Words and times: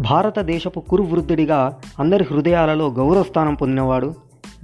భారతదేశపు 0.00 0.80
కురువృద్ధుడిగా 0.80 1.78
అందరి 1.98 2.24
హృదయాలలో 2.30 2.88
గౌరవస్థానం 2.88 3.54
పొందినవాడు 3.54 4.14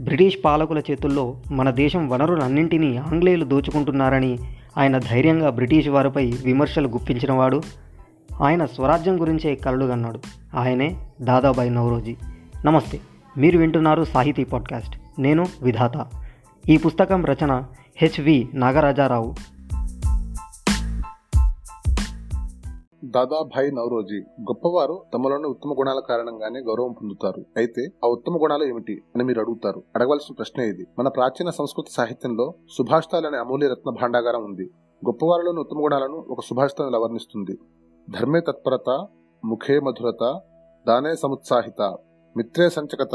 బ్రిటిష్ 0.01 0.37
పాలకుల 0.45 0.79
చేతుల్లో 0.79 1.37
మన 1.53 1.71
దేశం 1.71 2.09
వనరులన్నింటినీ 2.09 2.96
ఆంగ్లేయులు 2.96 3.45
దోచుకుంటున్నారని 3.45 4.39
ఆయన 4.79 4.99
ధైర్యంగా 4.99 5.50
బ్రిటిష్ 5.50 5.89
వారిపై 5.89 6.35
విమర్శలు 6.45 6.89
గుప్పించినవాడు. 6.89 7.62
ఆయన 8.43 8.64
స్వరాజ్యం 8.64 9.21
గురించే 9.21 9.54
కలలుగన్నాడు 9.54 10.21
ఆయనే 10.54 10.96
దాదాబాయి 11.21 11.71
నవరోజీ. 11.71 12.16
నమస్తే 12.64 13.00
మీరు 13.39 13.59
వింటున్నారు 13.59 14.05
సాహితీ 14.05 14.45
పాడ్కాస్ట్. 14.45 14.98
నేను 15.18 15.46
విధాత. 15.62 16.07
ఈ 16.68 16.77
పుస్తకం 16.77 17.25
రచన 17.25 17.62
హెచ్వి 17.96 18.48
నాగరాజారావు. 18.55 19.34
దాదాభాయ్ 23.05 23.75
నవరోజీ 23.75 24.21
గొప్పవారు 24.41 25.04
తమలోని 25.14 25.46
ఉత్తమ 25.46 25.73
గుణాల 25.73 26.00
కారణంగానే 26.09 26.61
గౌరవం 26.61 26.93
పొందుతారు. 26.93 27.45
అయితే 27.57 27.89
ఆ 28.04 28.09
ఉత్తమ 28.09 28.37
గుణాలు 28.43 28.64
ఏమిటి 28.64 29.03
అని 29.14 29.25
మీరు 29.25 29.41
అడుగుతారు. 29.41 29.82
అడగవలసిన 29.96 30.35
ప్రశ్న 30.35 30.63
ఇది. 30.63 30.87
మన 30.99 31.09
ప్రాచీన 31.09 31.51
సంస్కృత 31.51 31.85
సాహిత్యంలో 31.90 32.55
సుభాషితాలు 32.78 33.27
అనే 33.27 33.39
అమూల్య 33.39 33.69
రత్న 33.69 33.91
భాండాగారం 33.91 34.45
ఉంది. 34.45 34.70
గొప్పవారిలోని 35.06 35.61
ఉత్తమ 35.61 35.84
గుణాలను 35.84 36.27
ఒక 36.31 36.41
సుభాషితం 36.41 36.89
ఇలా 36.89 36.98
వర్ణిస్తుంది? 36.98 37.59
ధర్మే 38.11 38.41
తత్పరత 38.41 39.06
ముఖే 39.45 39.81
మధురత 39.81 40.41
దానే 40.89 41.15
సముత్సాహిత 41.15 41.97
మిత్రే 42.37 42.69
సంచకత 42.69 43.15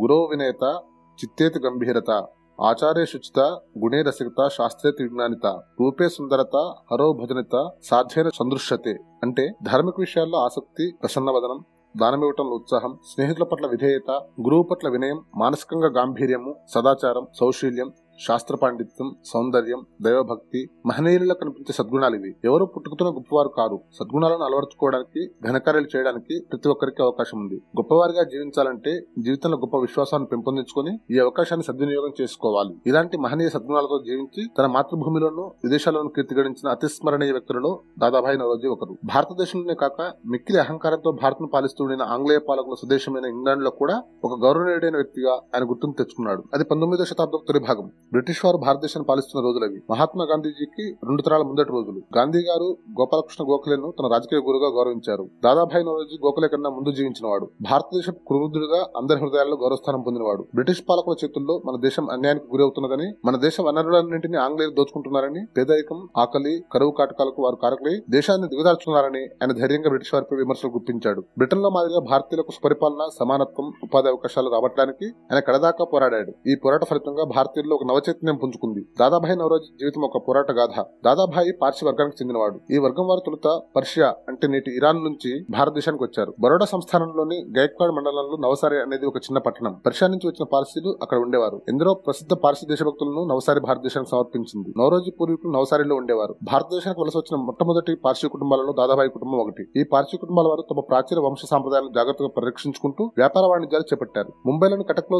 గురో 0.00 0.22
వినేత 0.22 0.80
చిత్తేతి 1.24 1.58
గంభీరత. 1.58 2.26
ఆచార్య 2.58 3.04
శుచిత 3.04 3.40
గుణే 3.78 3.98
రసికత 4.02 4.42
శాస్త్రీయ 4.48 4.92
విజ్ఞానిత 5.00 5.46
రూపే 5.80 6.06
సుందరత 6.08 6.56
హరో 6.90 7.08
భజనిత 7.12 7.56
సాధ్యైన 7.84 8.28
సందృశ్యతే 8.38 8.94
అంటే 9.24 9.44
ధార్మిక 9.62 10.00
విషయాల్లో 10.00 10.38
ఆసక్తి 10.38 10.86
ప్రసన్నవదనం 11.00 11.58
దానమివ్వటంలో 11.94 12.56
ఉత్సాహం 12.56 12.92
స్నేహితుల 13.04 13.44
పట్ల 13.44 13.66
విధేయత 13.66 14.10
గురువు 14.40 14.64
పట్ల 14.70 14.88
వినయం 14.88 15.20
మానసికంగా 15.36 15.90
గాంభీర్యము 15.96 16.52
సదాచారం 16.68 17.26
సౌశీల్యం 17.34 17.90
శాస్త్ర 18.18 18.56
పాండిత్యం 18.56 19.14
సౌందర్యం 19.24 19.86
దైవభక్తి 20.02 20.70
మహనీయులలో 20.86 21.34
కనిపించే 21.34 21.72
సద్గుణాలు 21.72 22.16
ఇవి. 22.16 22.36
ఎవరు 22.44 22.64
పుట్టుకుతున్న 22.64 23.16
గొప్పవారు 23.16 23.48
కారు. 23.48 23.80
సద్గుణాలను 23.92 24.44
అలవర్చుకోవడానికి 24.44 25.30
ఘనకార్యాలు 25.48 25.96
చేయడానికి 25.96 26.44
ప్రతి 26.52 26.68
ఒక్కరికి 26.68 27.02
అవకాశం 27.02 27.40
ఉంది. 27.40 27.54
గొప్పవారిగా 27.54 28.22
జీవించాలంటే 28.22 29.00
జీవితంలో 29.18 29.58
గొప్ప 29.58 29.76
విశ్వాసాన్ని 29.76 30.28
పెంపొందించుకొని 30.28 30.98
ఈ 31.10 31.18
అవకాశాన్ని 31.18 31.64
సద్వినియోగం 31.64 32.12
చేసుకోవాలి. 32.20 32.74
ఇలాంటి 32.86 33.16
మహనీయ 33.16 33.48
సద్గుణాలతో 33.48 33.98
జీవించి 33.98 34.48
తన 34.58 34.66
మాతృభూమిలోనూ 34.66 35.52
విదేశాల్లోనూ 35.64 36.08
కీర్తి 36.08 36.34
గడించిన 36.34 36.68
అతి 36.68 36.86
వ్యక్తులలో 37.32 37.80
దాదాభాయ్ 37.98 38.38
నవరోజీ 38.38 38.68
ఒకరు. 38.68 38.96
భారతదేశంలోనే 39.04 39.74
కాక 39.74 40.12
మిక్కిలి 40.26 40.58
అహంకారంతో 40.58 41.12
భారత్ను 41.12 41.48
పాలిస్తుండిన 41.48 42.02
ఆంగ్లేయ 42.02 42.38
పాలకుల 42.38 42.74
స్వదేశమైన 42.74 43.24
ఇంగ్లాండ్లో 43.24 43.70
కూడా 43.70 44.02
ఒక 44.24 44.40
గౌరవనీయుడైన 44.40 44.94
వ్యక్తిగా 44.94 45.32
ఆయన 45.32 45.62
గుర్తింపు 45.62 45.96
తెచ్చుకున్నాడు. 45.96 46.42
అది 46.54 46.64
పంతొమ్మిదో 46.64 47.04
శతాబ్దం 47.04 47.38
తొలి 47.48 47.60
భాగం. 47.60 47.90
బ్రిటిష్ 48.12 48.44
వారు 48.44 48.56
భారతదేశాన్ని 48.56 49.06
పాలిస్తున్న 49.06 49.46
రోజులవి 49.46 49.82
మహాత్మా 49.90 50.24
గాంధీజీకి 50.24 50.84
రెండు 51.04 51.22
తరాల 51.22 51.42
ముందటి 51.42 51.72
రోజులు. 51.72 52.00
గాంధీ 52.18 52.38
గారు 52.38 52.76
గోపాలకృష్ణ 53.00 53.44
గోఖలేను 53.50 53.94
తన 54.00 54.06
రాజకీయ 54.12 54.38
గురుగా 54.38 54.68
గౌరవించారు. 54.68 55.28
దాదాభాయ్ 55.44 55.84
నవరోజీ 55.86 56.18
గోఖలే 56.26 56.48
కన్నా 56.48 56.70
ముందు 56.70 56.90
జీవించినవాడు. 56.92 57.48
భారతదేశ 57.62 58.10
కురువృద్ధుడుగా 58.26 58.86
అందరి 58.96 59.18
హృదయాల్లో 59.20 59.56
గౌరవస్థానం 59.56 60.00
పొందినవాడు. 60.00 60.42
బ్రిటిష్ 60.54 60.82
పాలకుల 60.88 61.14
చేతుల్లో 61.24 61.62
మన 61.66 61.80
దేశం 61.80 62.10
అన్యాయానికి 62.10 62.46
గురవుతున్నదని 62.52 63.14
మన 63.24 63.36
దేశ 63.36 63.60
వనరులన్నింటినీ 63.60 64.38
ఆంగ్లేయులు 64.38 64.74
దోచుకుంటున్నారని 64.74 65.46
పేదరికం 65.56 66.08
ఆకలి 66.18 66.64
కరువు 66.72 66.90
కాటకాలకు 66.90 67.42
వారు 67.42 67.56
కారకులై 67.56 67.96
దేశాన్ని 68.10 68.48
దిగదార్చున్నారని 68.48 69.24
ఆయన 69.24 69.52
ధైర్యంగా 69.52 69.88
బ్రిటిష్ 69.88 70.14
వారిపై 70.14 70.36
విమర్శలు 70.36 70.70
గుప్పించాడు. 70.70 71.20
బ్రిటన్లో 71.20 71.70
మాదిరిగా 71.70 72.00
భారతీయులకు 72.00 72.50
సుపరిపాలన 72.50 73.08
సమానత్వం 73.20 73.72
ఉపాధి 73.82 74.08
అవకాశాలు 74.08 74.50
రాబట్టడానికి 74.50 75.06
ఆయన 75.32 75.40
కడదాకా 75.40 75.84
పోరాడాడు. 75.84 76.32
ఈ 76.48 76.54
పోరాట 76.64 76.84
ఫలితంగా 76.84 77.24
భారతీయుల్లో 77.24 77.76
ఒక 77.76 77.95
నవచైతన్యం 77.96 78.36
పుంజుకుంది. 78.36 78.86
దాదాభాయ్ 79.00 79.38
నవరోజీ 79.38 79.66
జీవితం 79.80 80.02
ఒక 80.02 80.28
పోరాట 80.28 80.52
గాథ. 80.52 80.84
దాదాభాయి 81.04 81.52
పార్సీ 81.52 81.86
వర్గానికి 81.86 82.16
చెందినవాడు. 82.22 82.60
ఈ 82.72 82.78
వర్గం 82.78 83.06
వారు 83.06 83.20
తొలుత 83.20 83.60
పర్షియా 83.76 84.14
అంటే 84.28 84.48
నేటి 84.48 84.76
ఇరాన్ 84.76 85.04
నుంచి 85.04 85.46
భారతదేశానికి 85.50 86.04
వచ్చారు. 86.04 86.34
బరోడా 86.40 86.64
సంస్థానంలోని 86.64 87.36
గైక్వాడ్ 87.58 87.92
మండలంలో 87.92 88.36
నవసారి 88.40 88.82
అనేది 88.82 89.06
ఒక 89.06 89.16
చిన్న 89.16 89.38
పట్టణం. 89.38 89.80
పర్షియా 89.86 90.08
నుంచి 90.08 90.26
వచ్చిన 90.26 90.44
పార్సీలు 90.52 90.98
అక్కడ 91.02 91.18
ఉండేవారు. 91.18 91.62
ఎందరో 91.68 91.94
ప్రసిద్ధ 91.94 92.32
పార్సీ 92.32 92.66
దేశభక్తులను 92.66 93.26
నవసారి 93.26 93.60
భారతదేశానికి 93.60 94.10
సమర్పించింది. 94.10 94.74
నవరోజీ 94.78 95.10
పూర్వీకులు 95.10 95.52
నవసారిలో 95.52 95.96
ఉండేవారు. 95.96 96.36
భారతదేశానికి 96.42 97.00
వలస 97.00 97.16
వచ్చిన 97.16 97.40
మొట్టమొదటి 97.40 97.94
పార్సీ 97.94 98.28
కుటుంబాలలో 98.28 98.72
దాదాబాయి 98.72 99.08
కుటుంబం 99.08 99.38
ఒకటి. 99.38 99.80
ఈ 99.80 99.82
పార్సీ 99.82 100.16
కుటుంబాల 100.16 100.46
వారు 100.46 100.64
తమ 100.70 100.80
ప్రాచీన 100.80 101.18
వంశ 101.18 101.44
సాంప్రదాయాలను 101.44 101.92
జాగ్రత్తగా 101.94 102.28
పరిరక్షించుకుంటూ 102.28 103.04
వ్యాపార 103.04 103.44
వాణిజ్యాలు 103.44 103.84
చేపట్టారు. 103.84 104.32
ముంబైలోని 104.46 104.84
కటక్లో 104.84 105.18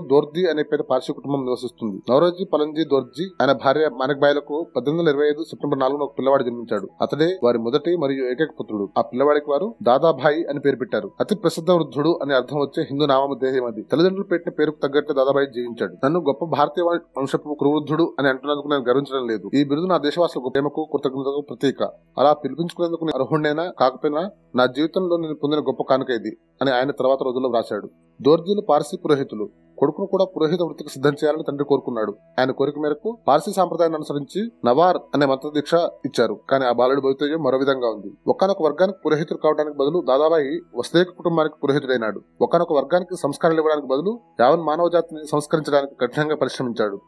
అనే 0.50 0.62
పేరు 0.62 0.82
పార్సీ 0.82 1.12
కుటుంబం 1.12 1.44
నివసిస్తుంది. 1.44 2.02
నవరోజీ 2.10 2.44
పలంజీ 2.66 2.84
దొర్జీ 2.84 3.24
ఆయన 3.40 3.52
భార్య 3.52 3.88
మానక్బాయిలకు 4.00 4.66
పద్దెనిమిది 4.76 5.00
వందల 5.00 5.12
ఇరవై 5.14 5.26
ఐదు 5.30 5.42
సెప్టెంబర్ 5.50 5.78
నాలుగున 5.78 6.02
ఒక 6.02 6.14
పిల్లవాడు 6.18 6.42
జన్మించాడు. 6.42 6.86
అతడే 7.02 7.28
వారి 7.44 7.58
మొదటి 7.58 7.96
మరియు 7.96 8.22
ఏకైక 8.30 8.52
పుత్రుడు. 8.60 8.88
ఆ 8.98 9.02
పిల్లవాడికి 9.02 9.50
వారు 9.50 9.74
దాదాభాయి 9.88 10.40
అని 10.50 10.60
పేరు 10.60 10.76
పెట్టారు. 10.76 11.08
అతి 11.20 11.34
ప్రసిద్ధ 11.36 11.70
వృద్ధుడు 11.70 12.18
అని 12.22 12.34
అర్థం 12.34 12.58
వచ్చే 12.60 12.82
హిందూ 12.90 13.06
నామధేయం 13.06 13.64
అది. 13.64 13.82
తల్లిదండ్రులు 13.82 14.26
పెట్టిన 14.26 14.52
పేరుకు 14.58 14.78
తగ్గట్టు 14.82 15.12
దాదాబాయి 15.12 15.46
జీవించాడు. 15.46 15.94
నన్ను 16.04 16.20
గొప్ప 16.20 16.44
భారతీయ 16.56 16.84
వంశపు 17.18 17.56
కురువృద్ధుడు 17.60 18.06
అని 18.18 18.28
అంటున్నందుకు 18.28 18.68
నేను 18.68 18.84
గర్వించడం 18.88 19.26
లేదు. 19.26 19.50
ఈ 19.54 19.64
బిరుదు 19.64 19.86
నా 19.86 19.98
దేశవాసులకు 19.98 20.48
ప్రేమకు 20.48 20.84
కృతజ్ఞతకు 20.92 21.44
ప్రతీక. 21.50 21.82
అలా 22.18 22.32
పిలిపించుకునేందుకు 22.32 23.04
నేను 23.04 23.18
అర్హుడైనా 23.20 23.66
కాకపోయినా 23.80 24.24
నా 24.56 24.66
జీవితంలో 24.66 25.16
నేను 25.16 25.34
పొందిన 25.34 25.60
గొప్ప 25.60 25.82
కానుక 25.82 26.10
ఇది 26.10 26.36
అని 26.62 26.70
ఆయన 26.70 26.90
తర్వాత 26.90 27.22
రోజుల్లో 27.22 27.50
రాశాడు 27.54 27.88
దోర్జీలు 28.22 28.60
పార్సీ 28.60 28.96
పురోహితులు. 29.04 29.65
కొడుకును 29.78 30.06
కూడా 30.06 30.24
పురోహిత 30.24 30.62
వృత్తికి 30.62 30.90
సిద్ధం 30.90 31.10
చేయాలని 31.10 31.42
తండ్రి 31.48 31.64
కోరుకున్నాడు. 31.64 32.16
ఆయన 32.38 32.50
కోరిక 32.50 32.78
మేరకు 32.78 33.18
పార్సీ 33.28 33.52
సాంప్రదాయాన్ని 33.52 33.96
అనుసరించి 33.96 34.50
నవార్ 34.64 34.98
అనే 35.14 35.26
మంత్ర 35.26 35.50
దీక్ష 35.54 35.74
ఇచ్చారు. 35.74 36.40
కానీ 36.50 36.64
ఆ 36.64 36.72
బాలుడి 36.72 37.00
భవితవ్యం 37.00 37.42
మరో 37.42 37.58
విధంగా 37.58 37.90
ఉంది. 37.90 38.10
ఒకనొక 38.26 38.62
వర్గానికి 38.62 38.98
పురోహితుడు 39.06 39.38
కావడానికి 39.38 39.76
బదులు 39.76 40.04
దాదాబాయి 40.08 40.60
వస్తేక 40.74 41.08
కుటుంబానికి 41.08 41.54
పురోహితుడైనాడు. 41.64 42.20
ఒకనొక 42.40 42.72
వర్గానికి 42.72 43.16
సంస్కారాలు 43.16 43.60
ఇవ్వడానికి 43.60 43.86
బదులు 43.86 44.20
యావన్ 44.40 44.60
మానవ 44.60 44.88
జాతిని 44.88 45.26
సంస్కరించడానికి 45.26 45.94
కఠినంగా 46.00 46.36
పరిశ్రమించాడు. 46.36 47.00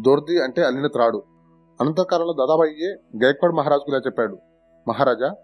దోర్ది 0.00 0.42
అంటే 0.42 0.62
అల్లిన 0.62 0.86
త్రాడు. 0.86 1.22
అనంతకాలంలో 1.80 2.32
దాదాబాయియే 2.32 2.94
గైక్వాడ్ 3.24 3.54
మహారాజుకు 3.54 3.84
ఇలా 3.88 3.98
చెప్పాడు. 3.98 4.38
మహారాజా 4.88 5.34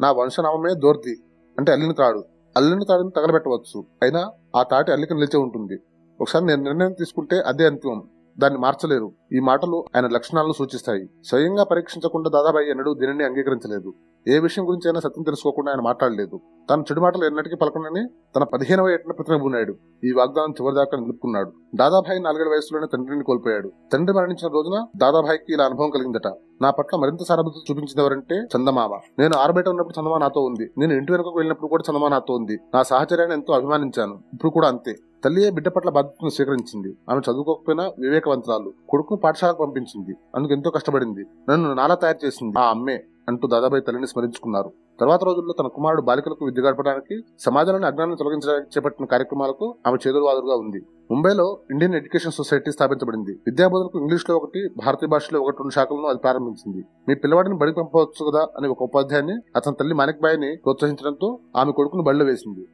నా 0.00 0.12
వంశనామమే 0.12 0.74
దోర్ది 0.74 1.16
అంటే 1.58 1.72
అల్లిన 1.72 1.92
త్రాడు. 1.92 2.24
అల్లిన 2.56 2.82
తాడుని 2.88 3.10
తగలబెట్టవచ్చు. 3.16 3.84
అయినా 4.02 4.30
ఆ 4.56 4.62
తాటి 4.62 4.92
అల్లిక 4.92 5.12
నిలిచే 5.12 5.38
ఉంటుంది. 5.38 5.78
ఒకసారి 6.20 6.46
నేను 6.46 6.62
నిర్ణయం 6.62 6.92
తీసుకుంటే 6.92 7.40
అదే 7.40 7.66
అంతిమం. 7.66 8.02
దాన్ని 8.38 8.58
మార్చలేరు. 8.58 9.12
ఈ 9.32 9.40
మాటలు 9.40 9.84
ఆయన 9.96 10.06
లక్షణాలను 10.06 10.52
సూచిస్తాయి. 10.52 11.10
స్వయంగా 11.24 11.64
పరీక్షించకుండా 11.64 12.30
దాదాబాయి 12.30 12.70
ఎన్నడూ 12.70 12.94
దీనిని 12.94 13.24
అంగీకరించలేదు. 13.24 13.94
ఏ 14.28 14.38
విషయం 14.38 14.68
గురించి 14.68 14.88
అయినా 14.88 15.00
సత్యం 15.00 15.22
తెలుసుకోకుండా 15.22 15.72
ఆయన 15.72 15.80
మాట్లాడలేదు. 15.80 16.40
తన 16.70 16.80
చెడు 16.80 17.00
మాటలు 17.00 17.24
ఎన్నటికీ 17.24 17.56
పలకనని 17.56 18.08
తన 18.36 18.44
పదిహేనవ 18.44 18.88
ఏటన 18.88 19.12
ప్రతిమబూనాడు 19.12 19.74
ఈ 20.04 20.12
వాగ్దానం 20.12 20.50
చివరిదాకా 20.50 21.00
నిలుపుకున్నాడు. 21.00 21.52
దాదాభాయి 21.74 22.20
నాలుగేళ్ళ 22.20 22.52
వయసులోనే 22.52 22.86
తండ్రిని 22.92 23.24
కోల్పోయాడు. 23.24 23.72
తండ్రి 23.92 24.16
మరణించిన 24.16 24.52
రోజున 24.52 24.86
దాదాభాయికి 24.96 25.52
ఇలా 25.52 25.64
అనుభవం 25.64 25.90
కలిగిందట. 25.90 26.26
నా 26.62 26.70
పట్ల 26.70 26.96
మరింత 26.96 27.22
సారభూతి 27.22 27.72
చూపించినవరంటే 27.72 28.34
ఎవరంటే 28.34 28.58
చందమామ. 28.58 28.98
నేను 29.18 29.38
ఆరబయట 29.38 29.68
ఉన్నప్పుడు 29.68 30.00
చందమా 30.00 30.18
నాతో 30.18 30.40
ఉంది. 30.40 30.70
నేను 30.78 30.94
ఇంటి 30.94 31.12
వెనుకకు 31.12 31.36
వెళ్ళినప్పుడు 31.36 31.68
కూడా 31.68 31.82
చందమా 31.90 32.08
నాతో 32.08 32.34
ఉంది. 32.34 32.58
నా 32.74 32.82
సహచర్యాన్ని 32.82 33.36
ఎంతో 33.36 33.54
అభిమానించాను. 33.54 34.18
ఇప్పుడు 34.32 34.50
కూడా 34.50 34.68
అంతే. 34.68 34.94
తల్లియే 35.24 35.50
బిడ్డ 35.50 35.68
పట్ల 35.68 35.90
బాధ్యతను 35.90 36.28
స్వీకరించింది? 36.28 36.96
ఆమె 37.10 37.20
చదువుకోకపోయినా 37.20 37.90
వివేకవంతురాలు. 37.98 38.72
కొడుకును 38.88 39.20
పాఠశాలకు 39.20 39.64
పంపించింది. 39.64 40.16
అందుకు 40.36 40.52
ఎంతో 40.52 40.70
కష్టపడింది. 40.70 41.24
నన్ను 41.50 41.74
నాలా 41.74 41.94
తయారు 41.94 42.26
చేసింది. 42.26 42.58
ఆ 42.58 42.70
అమ్మే 42.70 43.02
అంటూ 43.28 43.48
దాదాబాయి 43.48 43.82
తల్లిని 43.82 44.06
స్మరించుకున్నారు. 44.06 44.72
తర్వాత 45.00 45.24
రోజుల్లో 45.24 45.54
తన 45.60 45.66
కుమారుడు 45.66 46.02
బాలికలకు 46.02 46.44
విద్య 46.44 46.62
గడపడానికి 46.62 47.24
సమాజంలోని 47.38 47.86
అజ్ఞానం 47.86 48.14
తొలగించడానికి 48.14 48.66
చేపట్టిన 48.78 49.06
కార్యక్రమాలకు 49.06 49.74
ఆమె 49.86 49.98
చేదురువాదురుగా 50.08 50.56
ఉంది. 50.56 50.82
ముంబైలో 51.10 51.58
ఇండియన్ 51.70 51.94
ఎడ్యుకేషన్ 51.94 52.32
సొసైటీ 52.32 52.70
స్థాపించబడింది. 52.70 53.32
విద్యాబోధనకు 53.46 53.98
ఇంగ్లీష్లో 53.98 54.36
ఒకటి 54.36 54.68
భారతీయ 54.84 55.08
భాషలో 55.08 55.40
ఒకటి 55.40 55.56
రెండు 55.56 55.72
శాఖలను 55.72 56.06
అది 56.06 56.18
ప్రారంభించింది. 56.18 56.84
మీ 57.08 57.14
పిల్లవాడిని 57.14 57.56
బడికి 57.56 57.80
పంపవచ్చు 57.80 58.30
కదా 58.30 58.48
అని 58.56 58.68
ఒక 58.68 58.82
ఉపాధ్యాయుని 58.82 59.38
అతని 59.56 59.74
తల్లి 59.80 59.94
మాణిక్బాయిని 59.94 60.56
ప్రోత్సహించడంతో 60.56 61.38
ఆమె 61.56 61.72
కొడుకును 61.72 62.02
బడిలో 62.02 62.24
వేసింది. 62.24 62.66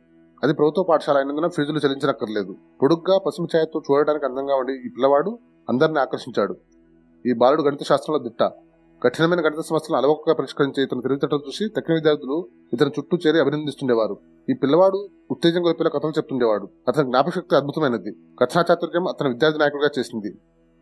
అది 0.44 0.52
ప్రభుత్వ 0.52 0.82
పాఠశాల 0.82 1.16
అయినందున 1.16 1.48
ఫీజులు 1.48 1.78
చెల్లించనక్కర్లేదు. 1.78 2.56
పొడుగ్గా 2.82 3.18
పసుపు 3.18 3.56
ఛాయతో 3.56 3.82
చూడటానికి 3.90 4.24
అందంగా 4.24 4.54
ఉండి 4.56 4.72
ఈ 4.72 4.88
పిల్లవాడు 4.88 5.38
అందరిని 5.68 6.00
ఆకర్షించాడు. 6.00 6.56
ఈ 7.26 7.32
బాలుడు 7.32 7.62
గణిత 7.62 7.82
శాస్త్రంలో 7.82 8.22
దిట్ట. 8.22 8.42
కఠినమైన 9.02 9.40
గణిత 9.40 9.60
సమస్యలను 9.60 10.02
అలవకగా 10.02 10.34
పరిష్కరించే 10.34 10.82
ఇతను 10.82 11.02
తెలివితేటలు 11.02 11.38
చూసి 11.38 11.68
తక్కిన 11.76 11.94
విద్యార్థులు 11.94 12.48
ఇతని 12.72 12.90
చుట్టూ 12.98 13.16
చేరి 13.16 13.40
అభినందిస్తుండేవారు. 13.40 14.18
ఈ 14.50 14.54
పిల్లవాడు 14.54 15.08
ఉత్తేజం 15.30 15.64
గొలిపేలా 15.64 15.90
కథలు 15.90 16.10
చెప్తుండేవాడు. 16.10 16.68
అతని 16.88 17.04
జ్ఞాపకశక్తి 17.04 17.56
అద్భుతమైనది. 17.56 18.12
కథనా 18.40 18.64
చాతుర్యం 18.70 19.08
అతని 19.08 19.28
విద్యార్థి 19.28 19.58
నాయకుడిగా 19.58 19.90
చేసింది. 19.98 20.38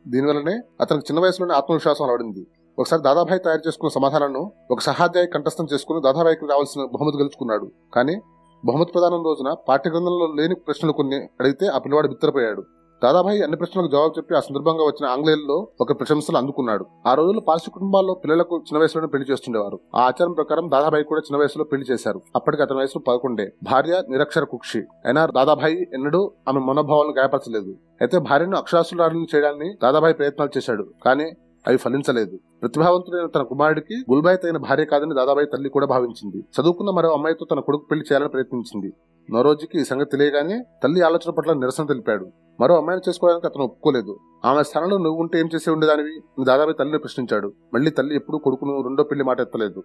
దీనివల్లనే 0.06 0.60
అతనికి 0.80 1.06
చిన్న 1.10 1.20
వయసులోనే 1.20 1.54
ఆత్మవిశ్వాసం 1.54 2.04
అలవడింది. 2.04 2.46
ఒకసారి 2.78 3.02
దాదాభాయ్ 3.02 3.40
తయారు 3.40 3.68
చేసుకున్న 3.68 3.90
సమాధానాలను 3.94 4.52
ఒక 4.70 4.80
సహాధ్యాయ 4.80 5.26
కంఠస్థం 5.26 5.66
చేసుకుని 5.72 6.00
దాదాభాయికి 6.00 6.46
రావాల్సిన 6.46 6.82
బహుమతి 6.84 7.16
గెలుచుకున్నాడు. 7.16 7.72
కానీ 7.94 8.20
బహుమతి 8.66 8.92
ప్రదానం 8.92 9.24
రోజున 9.24 9.54
పాఠ్య 9.68 9.90
గ్రంథంలో 9.90 10.34
లేని 10.36 10.54
ప్రశ్నలు 10.54 10.92
కొన్ని 10.92 11.16
అడిగితే 11.16 11.66
ఆ 11.66 11.78
పిల్లవాడు 11.78 12.08
బిత్తరపోయాడు. 12.08 12.62
దాదాభాయి 13.04 13.42
అన్ని 13.42 13.56
ప్రశ్నలకు 13.56 13.90
జవాబు 13.90 14.14
చెప్పి 14.18 14.36
ఆ 14.36 14.40
సందర్భంగా 14.40 14.84
వచ్చిన 14.84 15.06
ఆంగ్లేయుల్లో 15.06 15.68
ఒక 15.80 16.00
ప్రశంసలు 16.00 16.36
అందుకున్నాడు. 16.36 16.86
ఆ 17.06 17.14
రోజుల్లో 17.14 17.40
పార్శ్వ 17.40 17.70
కుటుంబాల్లో 17.74 18.14
పిల్లలకు 18.14 18.56
చిన్న 18.56 18.78
వయసులోనే 18.78 19.08
పెళ్ళి 19.08 19.32
చేస్తుండేవారు. 19.32 19.80
ఆ 19.96 20.00
ఆచారం 20.02 20.32
ప్రకారం 20.32 20.70
దాదాభాయి 20.70 21.04
కూడా 21.04 21.20
చిన్న 21.20 21.40
వయసులో 21.40 21.64
పెళ్ళి 21.64 21.92
చేశారు. 21.92 22.20
అప్పటికి 22.36 22.62
అతని 22.62 22.78
వయసు 22.78 22.98
పదకొండే. 22.98 23.52
భార్య 23.62 24.02
నిరక్షర 24.10 24.44
కుక్షి. 24.44 24.78
అయినా 24.78 25.26
దాదాభాయి 25.26 25.88
ఎన్నడూ 25.94 26.32
ఆమె 26.48 26.60
మనోభావాలను 26.60 27.14
గాయపరచలేదు. 27.18 27.70
అయితే 28.00 28.18
భార్యను 28.18 28.56
అక్షరాస్యురాలను 28.56 29.26
చేయడాన్ని 29.34 29.74
దాదాభాయి 29.82 30.14
ప్రయత్నాలు 30.14 30.50
చేశాడు. 30.56 30.86
కానీ 31.04 31.30
అవి 31.66 31.76
ఫలించలేదు. 31.76 32.38
ప్రతిభావంతుడైన 32.60 33.26
తన 33.26 33.42
కుమారుడికి 33.42 33.94
గుల్బాయ్ 33.94 34.38
తగిన 34.38 34.56
భార్య 34.56 34.84
కాదని 34.84 35.14
దాదాబాయి 35.14 35.46
తల్లి 35.46 35.68
కూడా 35.68 35.86
భావించింది. 35.86 36.36
చదువుకున్న 36.36 36.90
మరో 36.90 37.12
అమ్మాయితో 37.12 37.46
తన 37.50 37.60
కొడుకు 37.60 37.86
పెళ్ళి 37.90 38.04
చేయాలని 38.04 38.28
ప్రయత్నించింది. 38.28 38.92
నరోజుకి 39.32 39.80
ఈ 39.80 39.84
సంగతి 39.84 40.10
తెలియగానే 40.10 40.64
తల్లి 40.82 41.00
ఆలోచన 41.00 41.30
పట్ల 41.30 41.52
నిరసన 41.52 41.86
తెలిపాడు. 41.86 42.28
మరో 42.60 42.76
అమ్మాయిని 42.76 43.10
చేసుకోవడానికి 43.10 43.46
అతను 43.46 43.64
ఒప్పుకోలేదు. 43.64 44.18
ఆమె 44.44 44.62
స్థానంలో 44.62 44.98
నువ్వు 44.98 45.20
ఉంటే 45.20 45.40
ఏం 45.40 45.48
చేసే 45.54 45.70
ఉండేదానివి 45.70 46.12
అని 46.12 46.44
దాదాబాయి 46.44 46.76
తల్లిని 46.78 46.98
ప్రశ్నించాడు. 46.98 47.52
మళ్ళీ 47.74 47.90
తల్లి 47.90 48.14
ఎప్పుడూ 48.14 48.38
కొడుకును 48.38 48.82
రెండో 48.82 49.04
పెళ్ళి 49.04 49.24
మాట 49.24 49.40
ఎత్తలేదు. 49.40 49.82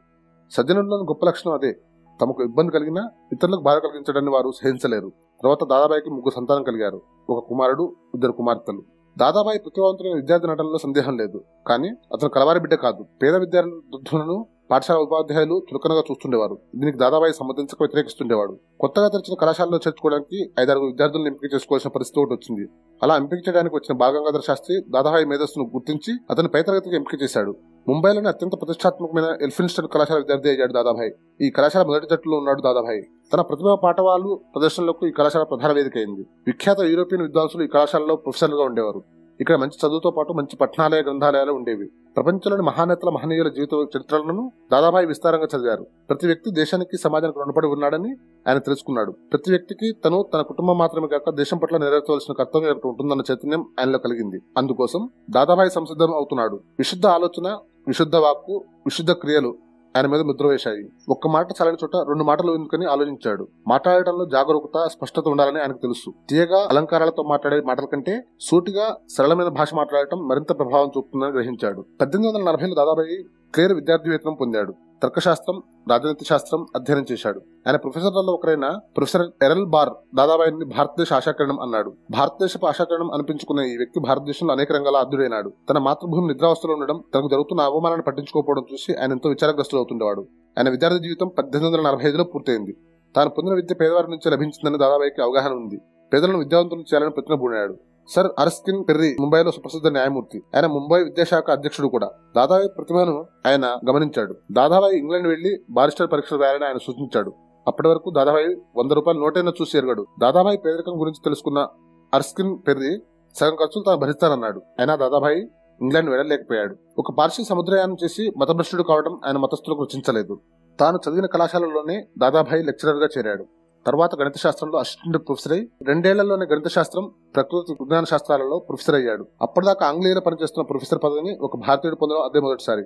సజ్జనుల్లోని 0.52 1.04
గొప్ప 1.04 1.26
లక్షణం 1.26 1.54
అదే. 1.54 1.76
తమకు 2.22 2.44
ఇబ్బంది 2.44 2.72
కలిగినా 2.72 3.10
ఇతరులకు 3.34 3.62
బాధ 3.62 3.78
కలిగించడాన్ని 3.78 4.32
వారు 4.32 4.52
సహించలేరు. 4.52 5.12
తర్వాత 5.44 5.64
దాదాబాయికి 5.64 6.10
ముగ్గురు 6.10 6.34
సంతానం 6.36 6.64
కలిగారు. 6.64 7.02
ఒక 7.30 7.46
కుమారుడు 7.50 7.96
ఇద్దరు 8.16 8.32
కుమార్తెలు. 8.32 8.84
దాదాబాయి 9.18 9.60
ప్రతిభావంతులైన 9.60 10.16
విద్యార్థి 10.16 10.48
నటనలో 10.48 10.78
సందేహం 10.78 11.18
లేదు. 11.18 11.40
కానీ 11.68 11.90
అతను 12.14 12.30
కలవారి 12.30 12.60
బిడ్డ 12.60 12.76
కాదు. 12.76 13.02
పేద 13.24 13.36
విద్యార్థులను 13.36 14.38
పాఠశాల 14.72 14.98
ఉపాధ్యాయులు 14.98 15.56
చులకనగా 15.70 16.04
చూస్తుండేవారు. 16.12 16.58
దీనికి 16.76 16.98
దాదాబాయి 16.98 17.34
సంబంధించక 17.34 17.82
వ్యతిరేకిస్తుండేవాడు. 17.82 18.54
కొత్తగా 18.80 19.08
తెరిచిన 19.08 19.36
కళాశాలలో 19.42 19.78
చేర్చుకోవడానికి 19.78 20.40
ఐదారు 20.60 20.80
విద్యార్థులను 20.80 21.28
ఎంపిక 21.28 21.54
చేసుకోవాల్సిన 21.54 21.92
పరిస్థితి 21.96 22.22
ఒకటి 22.22 22.34
వచ్చింది. 22.34 22.66
అలా 23.04 23.16
ఎంపిక 23.16 23.40
చేయడానికి 23.50 23.76
వచ్చిన 23.76 23.98
బాలగంగాధర 23.98 24.40
శాస్త్రి 24.40 24.78
దాదాబాయి 24.90 25.26
మేధస్సును 25.26 25.66
గుర్తించి 25.66 26.14
అతని 26.32 26.48
పై 26.48 26.62
తరగతికి 26.62 26.96
ఎంపిక 26.96 27.22
చేశాడు. 27.24 27.56
ముంబైలోని 27.88 28.28
అత్యంత 28.28 28.52
ప్రతిష్టాత్మకమైన 28.52 29.38
ఎల్ఫిన్స్టన్ 29.42 29.88
కళాశాల 29.88 30.18
విద్యార్థి 30.18 30.50
అయ్యాడు 30.50 30.74
దాదాభాయ్. 30.74 31.12
ఈ 31.42 31.50
కళాశాల 31.50 31.86
మొదటి 31.86 32.08
జట్టులో 32.12 32.38
ఉన్నాడు 32.38 32.62
దాదాభాయ్. 32.62 33.02
తన 33.34 33.42
ప్రతిభా 33.42 33.76
పాఠవాలు 33.76 34.40
ప్రదర్శనలకు 34.56 35.08
ఈ 35.08 35.12
కళాశాల 35.12 35.44
ప్రధాన 35.44 35.72
వేదిక 35.72 35.98
అయింది. 35.98 36.22
విఖ్యాత 36.48 36.80
యూరోపియన్ 36.80 37.24
విద్వాంసులు 37.24 37.64
ఈ 37.64 37.68
కళాశాలలో 37.68 38.16
ప్రొఫెసర్లుగా 38.16 38.64
ఉండేవారు. 38.64 39.04
ఇక్కడ 39.42 39.56
మంచి 39.56 39.88
చదువుతో 39.88 40.12
పాటు 40.12 40.34
మంచి 40.34 40.58
పట్టణాలయ 40.58 41.02
గ్రంథాలయాలు 41.02 41.52
ఉండేవి. 41.52 41.90
ప్రపంచంలోని 42.16 42.64
మహానేతల 42.64 43.10
మహనీయుల 43.10 43.48
జీవిత 43.48 43.74
చరిత్రలను 43.74 44.52
దాదాబాయి 44.72 45.06
విస్తారంగా 45.06 45.48
చదివారు. 45.58 45.88
ప్రతి 46.10 46.28
వ్యక్తి 46.28 46.52
దేశానికి 46.52 46.98
సమాజానికి 46.98 47.40
రుణపడి 47.40 47.68
ఉన్నాడని 47.68 48.16
ఆయన 48.48 48.58
తెలుసుకున్నాడు. 48.58 49.12
ప్రతి 49.12 49.52
వ్యక్తికి 49.52 49.92
తను 50.06 50.26
తన 50.34 50.42
కుటుంబం 50.42 50.78
మాత్రమే 50.78 51.08
కాక 51.08 51.30
దేశం 51.30 51.58
పట్ల 51.58 51.78
నెరవేర్చవలసిన 51.78 52.34
కర్తవ్యం 52.34 52.72
ఒకటి 52.72 52.88
ఉంటుందన్న 52.88 53.22
చైతన్యం 53.32 53.66
ఆయనలో 53.80 54.00
కలిగింది. 54.00 54.42
అందుకోసం 54.58 55.10
దాదాబాయి 55.30 55.70
సంసిద్ధం 55.70 56.14
అవుతున్నాడు. 56.14 56.56
విశుద్ధ 56.56 57.06
ఆలోచన 57.08 57.58
విశుద్ధ 57.88 58.16
వాక్కు 58.16 58.54
విశుద్ధ 58.86 59.12
క్రియలు 59.12 59.56
ఆయన 59.98 60.08
మీద 60.08 60.22
ముద్ర 60.22 60.48
వేశాయి. 60.48 60.90
ఒక్క 61.10 61.28
మాట 61.28 61.48
చాలని 61.52 61.78
చోట 61.84 61.96
రెండు 61.96 62.24
మాటలు 62.24 62.52
ఎందుకని 62.54 62.86
ఆలోచించాడు. 62.86 63.48
మాట్లాడటంలో 63.68 64.26
జాగరూకత 64.26 64.88
స్పష్టత 64.88 65.28
ఉండాలని 65.28 65.62
ఆయనకు 65.62 65.78
తెలుసు. 65.78 66.14
తీయగా 66.30 66.68
అలంకారాలతో 66.70 67.24
మాట్లాడే 67.24 67.62
మాటల 67.62 67.86
కంటే 67.86 68.24
సూటిగా 68.42 68.98
సరళమైన 69.18 69.48
భాష 69.48 69.74
మాట్లాడటం 69.74 70.28
మరింత 70.28 70.50
ప్రభావం 70.50 70.88
చూపుతుందని 70.98 71.32
గ్రహించాడు. 71.32 71.86
పద్దెనిమిది 72.02 72.38
వందల 72.38 72.52
నలభైలో 72.52 72.76
దాదాబాయి 72.76 73.24
క్లియర్ 73.54 73.74
విద్యార్థి 73.74 74.10
వేతనం 74.10 74.34
పొందాడు. 74.34 74.74
తర్కశాస్త్రం 75.04 75.58
రాజనీతి 75.90 76.26
శాస్త్రం 76.26 76.62
అధ్యయనం 76.76 77.06
చేశాడు. 77.12 77.40
ఆయన 77.68 77.76
ప్రొఫెసర్లలో 77.76 78.34
ఒకరైన 78.34 78.68
ప్రొఫెసర్ 78.98 79.26
ఎరల్ 79.44 79.66
బార్ 79.66 79.90
దాదాబాయిని 80.16 80.66
భారతదేశ 80.66 81.14
ఆశాకిరణం 81.14 81.60
అన్నాడు. 81.60 81.94
భారతదేశపు 82.12 82.66
ఆశాకిరణం 82.66 83.12
అనిపించుకున్న 83.14 83.62
ఈ 83.62 83.78
వ్యక్తి 83.78 84.00
భారతదేశంలో 84.00 84.54
అనేక 84.54 84.72
రంగాల 84.72 84.96
అర్థుడైనాడు 84.96 85.54
తన 85.70 85.78
మాతృభూమి 85.78 86.28
నిద్రావస్థలో 86.34 86.74
ఉండడం 86.74 87.04
తనకు 87.14 87.28
జరుగుతున్న 87.28 87.62
అవమానాన్ని 87.62 88.04
పట్టించుకోకపోవడం 88.04 88.66
చూసి 88.74 88.94
ఆయన 89.02 89.12
ఎంతో 89.12 89.30
విచారగ్రస్తులు 89.30 89.80
అవుతుండేవాడు. 89.80 90.28
ఆయన 90.58 90.70
విద్యార్థి 90.70 91.00
జీవితం 91.00 91.28
పద్దెనిమిది 91.28 91.78
వందల 91.78 91.90
నలభై 91.90 92.10
ఐదులో 92.10 92.24
పూర్తయింది. 92.24 92.76
తాను 93.16 93.30
పొందిన 93.30 93.54
విద్య 93.54 93.76
పేదవారి 93.76 94.08
నుంచి 94.12 94.32
లభించిందని 94.32 94.78
దాదాబాయికి 94.78 95.22
అవగాహన 95.22 95.52
ఉంది. 95.52 95.78
పేదలను 96.14 96.38
విద్యావంతులను 96.38 96.84
చేయాలని 96.84 97.12
ప్రతినబూనాడు 97.12 97.76
సర్ 98.08 98.28
అరస్కిన్ 98.40 98.84
పెర్రీ 98.90 99.16
ముంబైలో 99.20 99.52
సుప్రసిద్ధ 99.52 99.88
న్యాయమూర్తి. 99.88 100.44
ఆయన 100.56 100.66
ముంబై 100.66 101.04
విద్యాశాఖ 101.04 101.52
అధ్యక్షుడు 101.52 101.88
కూడా. 101.88 102.10
దాదాబాయి 102.36 102.70
ప్రతిభను 102.70 103.26
ఆయన 103.48 103.78
గమనించాడు. 103.90 104.36
దాదాబాయి 104.52 104.98
ఇంగ్లాండ్ 104.98 105.28
వెళ్ళి 105.28 105.60
బారిస్టర్ 105.70 106.12
పరీక్షలు 106.12 106.42
రాయాలని 106.42 106.66
ఆయన 106.66 106.78
సూచించాడు. 106.78 107.34
అప్పటి 107.68 107.88
వరకు 107.88 108.12
దాదాబాయి 108.16 108.56
వంద 108.76 108.92
రూపాయలు 108.92 109.20
నోటైనా 109.20 109.52
చూసి 109.62 109.78
ఎరగాడు. 109.78 110.06
దాదాబాయి 110.22 110.58
పేదరికం 110.58 111.00
గురించి 111.00 111.22
తెలుసుకున్న 111.24 111.68
అర్స్కిన్ 112.14 112.58
పెర్రి 112.68 113.02
సగం 113.36 113.56
ఖర్చులు 113.56 113.84
తాను 113.84 113.98
భరిస్తానన్నాడు. 113.98 114.62
అయినా 114.80 114.96
దాదాబాయి 114.96 115.48
ఇంగ్లాండ్ 115.82 116.10
వెళ్ళలేకపోయాడు. 116.10 116.76
ఒక 116.98 117.12
పార్సీ 117.12 117.44
సముద్రయానం 117.44 117.98
చేసి 118.04 118.32
మతభ్రష్టుడు 118.42 118.84
కావడం 118.84 119.20
ఆయన 119.26 119.38
మతస్థులకు 119.38 119.84
రుచించలేదు. 119.84 120.40
తాను 120.80 120.98
చదివిన 120.98 121.26
కళాశాలలోనే 121.26 122.08
దాదాబాయి 122.20 122.64
లెక్చరర్గా 122.64 123.08
చేరాడు. 123.18 123.46
తర్వాత 123.88 124.16
గణిత 124.16 124.38
శాస్త్రంలో 124.38 124.80
అసిస్టెంట్ 124.80 125.18
ప్రొఫెసర్ 125.18 125.54
అయి 125.54 125.70
రెండేళ్ళలోనే 125.88 126.46
గణిత 126.54 126.68
శాస్త్రం 126.68 127.12
ప్రకృతి 127.36 127.74
విజ్ఞాన 127.74 128.04
శాస్త్రాలలో 128.04 128.60
ప్రొఫెసర్ 128.60 128.96
అయ్యాడు. 128.96 129.28
అప్పటిదాకా 129.42 129.88
ఆంగ్లేయుల 129.88 130.20
పనిచేస్తున్న 130.20 130.66
ప్రొఫెసర్ 130.66 131.00
పదవిని 131.04 131.38
ఒక 131.42 131.56
భారతీయుడు 131.56 131.96
పొందడం 131.96 132.22
అదే 132.22 132.40
మొదటిసారి. 132.40 132.84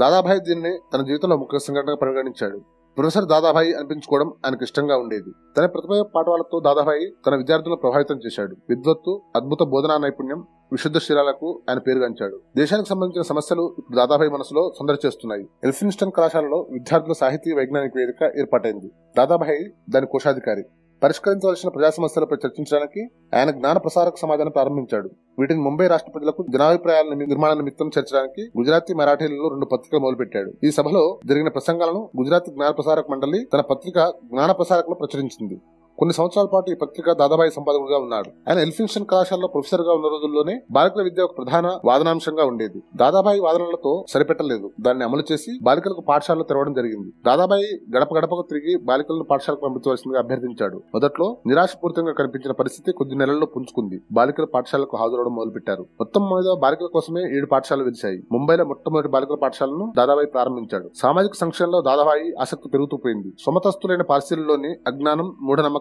దాదాభాయ్ 0.00 0.40
దీనిని 0.40 0.78
తన 0.94 1.02
జీవితంలో 1.02 1.36
ముఖ్య 1.36 1.58
సంఘటనగా 1.58 1.96
పరిగణించాడు. 1.96 2.60
ప్రొఫెసర్ 2.96 3.24
దాదాభాయి 3.24 3.74
అనిపించుకోవడం 3.74 4.32
ఆయనకు 4.44 4.64
ఇష్టంగా 4.64 4.96
ఉండేది. 4.96 5.30
తన 5.56 5.66
ప్రతిభ 5.66 6.06
పాఠవాలతో 6.14 6.60
దాదాభాయి 6.60 7.12
తన 7.26 7.36
విద్యార్థులను 7.36 7.76
ప్రభావితం 7.76 8.20
చేశాడు. 8.26 8.56
విద్వత్తు 8.68 9.22
అద్భుత 9.36 9.62
బోధనా 9.62 9.98
నైపుణ్యం 9.98 10.46
విశుద్ధ 10.72 10.98
శిలాలకు 10.98 11.62
ఆయన 11.70 11.78
పేరుగాంచాడు. 11.78 12.40
దేశానికి 12.56 12.88
సంబంధించిన 12.88 13.22
సమస్యలు 13.22 13.74
ఇప్పుడు 13.78 13.96
దాదాభాయి 13.96 14.30
మనసులో 14.30 14.72
సందడి 14.80 15.06
చేస్తున్నాయి. 15.06 15.48
ఎల్ఫిన్స్టన్ 15.64 16.12
కళాశాలలో 16.12 16.66
విద్యార్థుల 16.70 17.12
సాహితీ 17.12 17.52
వైజ్ఞానిక 17.52 17.92
వేదిక 17.96 18.32
ఏర్పాటైంది. 18.38 18.90
దాదాభాయి 19.18 19.74
దాని 19.90 20.06
కోశాధికారి. 20.06 20.64
పరిష్కరించవలసిన 21.02 21.68
ప్రజా 21.68 21.90
సమస్యలపై 21.90 22.36
చర్చించడానికి 22.44 23.02
ఆయన 23.36 23.50
జ్ఞాన 23.50 23.78
ప్రసారక 23.78 24.16
సమాజాన్ని 24.22 24.52
ప్రారంభించాడు. 24.52 25.08
వీటిని 25.38 25.60
ముంబై 25.60 25.86
రాష్ట్ర 25.86 26.10
ప్రజలకు 26.10 26.46
జనాభిప్రాయాల 26.52 27.14
నిర్మాణ 27.14 27.52
నిమిత్తం 27.60 27.88
చేర్చడానికి 27.88 28.42
గుజరాతీ 28.58 28.94
మరాఠీలలో 28.94 29.48
రెండు 29.48 29.66
పత్రికలు 29.72 30.00
మొదలుపెట్టాడు. 30.00 30.52
ఈ 30.64 30.70
సభలో 30.70 31.02
జరిగిన 31.26 31.48
ప్రసంగాలను 31.48 32.02
గుజరాతీ 32.20 32.50
జ్ఞాన 32.52 32.70
ప్రసారక 32.70 33.04
మండలి 33.10 33.40
తన 33.54 33.60
పత్రిక 33.72 33.98
జ్ఞాన 34.32 34.52
ప్రసారకలో 34.52 34.94
ప్రచురించింది. 34.94 35.58
కొన్ని 35.98 36.14
సంవత్సరాల 36.14 36.46
పాటు 36.46 36.70
ఈ 36.70 36.74
పత్రిక 36.74 37.12
దాదాబాయి 37.12 37.50
సంపాదకుడుగా 37.50 37.98
ఉన్నాడు. 37.98 38.30
ఆయన 38.48 38.58
ఎల్ఫిన్షన్ 38.58 39.06
కళాశాలలో 39.06 39.48
ప్రొఫెసర్గా 39.48 39.92
ఉన్న 39.92 40.06
రోజుల్లోనే 40.06 40.62
బాలికల 40.70 41.02
విద్య 41.02 41.22
ఒక 41.22 41.38
ప్రధాన 41.38 41.78
వాదనాంశంగా 41.84 42.44
ఉండేది. 42.44 42.82
దాదాబాయి 42.96 43.40
వాదనలతో 43.40 44.04
సరిపెట్టలేదు. 44.08 44.70
దాన్ని 44.80 45.04
అమలు 45.04 45.22
చేసి 45.32 45.58
బాలికలకు 45.62 46.00
పాఠశాలలో 46.00 46.44
తెరవడం 46.44 46.72
జరిగింది. 46.72 47.12
దాదాబాయి 47.26 47.96
గడప 47.96 48.14
గడపకు 48.14 48.44
తిరిగి 48.50 48.76
బాలికలను 48.84 49.24
పాఠశాలకు 49.24 49.60
పంపించవలసిందిగా 49.60 50.22
అభ్యర్థించాడు. 50.22 50.76
మొదట్లో 50.94 51.36
నిరాశపూరితంగా 51.46 52.12
కనిపించిన 52.12 52.52
పరిస్థితి 52.52 52.92
కొద్ది 52.92 53.14
నెలల్లో 53.14 53.46
పుంజుకుంది. 53.46 54.02
బాలికల 54.12 54.44
పాఠశాలకు 54.44 54.96
హాజరవడం 54.96 55.34
మొదలుపెట్టారు. 55.34 55.82
మొత్తం 55.82 56.22
మీద 56.22 56.60
బాలికల 56.62 56.86
కోసమే 56.86 57.36
ఏడు 57.36 57.46
పాఠశాలలు 57.46 57.84
విలిచాయి 57.84 58.22
ముంబైలో 58.32 58.64
మొట్టమొదటి 58.64 59.08
బాలికల 59.08 59.34
పాఠశాలను 59.34 59.92
దాదాబాయి 59.96 60.26
ప్రారంభించాడు. 60.26 60.90
సామాజిక 61.02 61.34
సంక్షేమంలో 61.34 61.80
దాదాబాయి 61.80 62.34
ఆసక్తి 62.40 62.68
పెరుగుతూ 62.68 62.96
పోయింది. 62.96 63.32
సొమతస్తులైన 63.46 64.02
పార్సీలలోని 64.02 64.74
అజ్ఞానం 64.86 65.36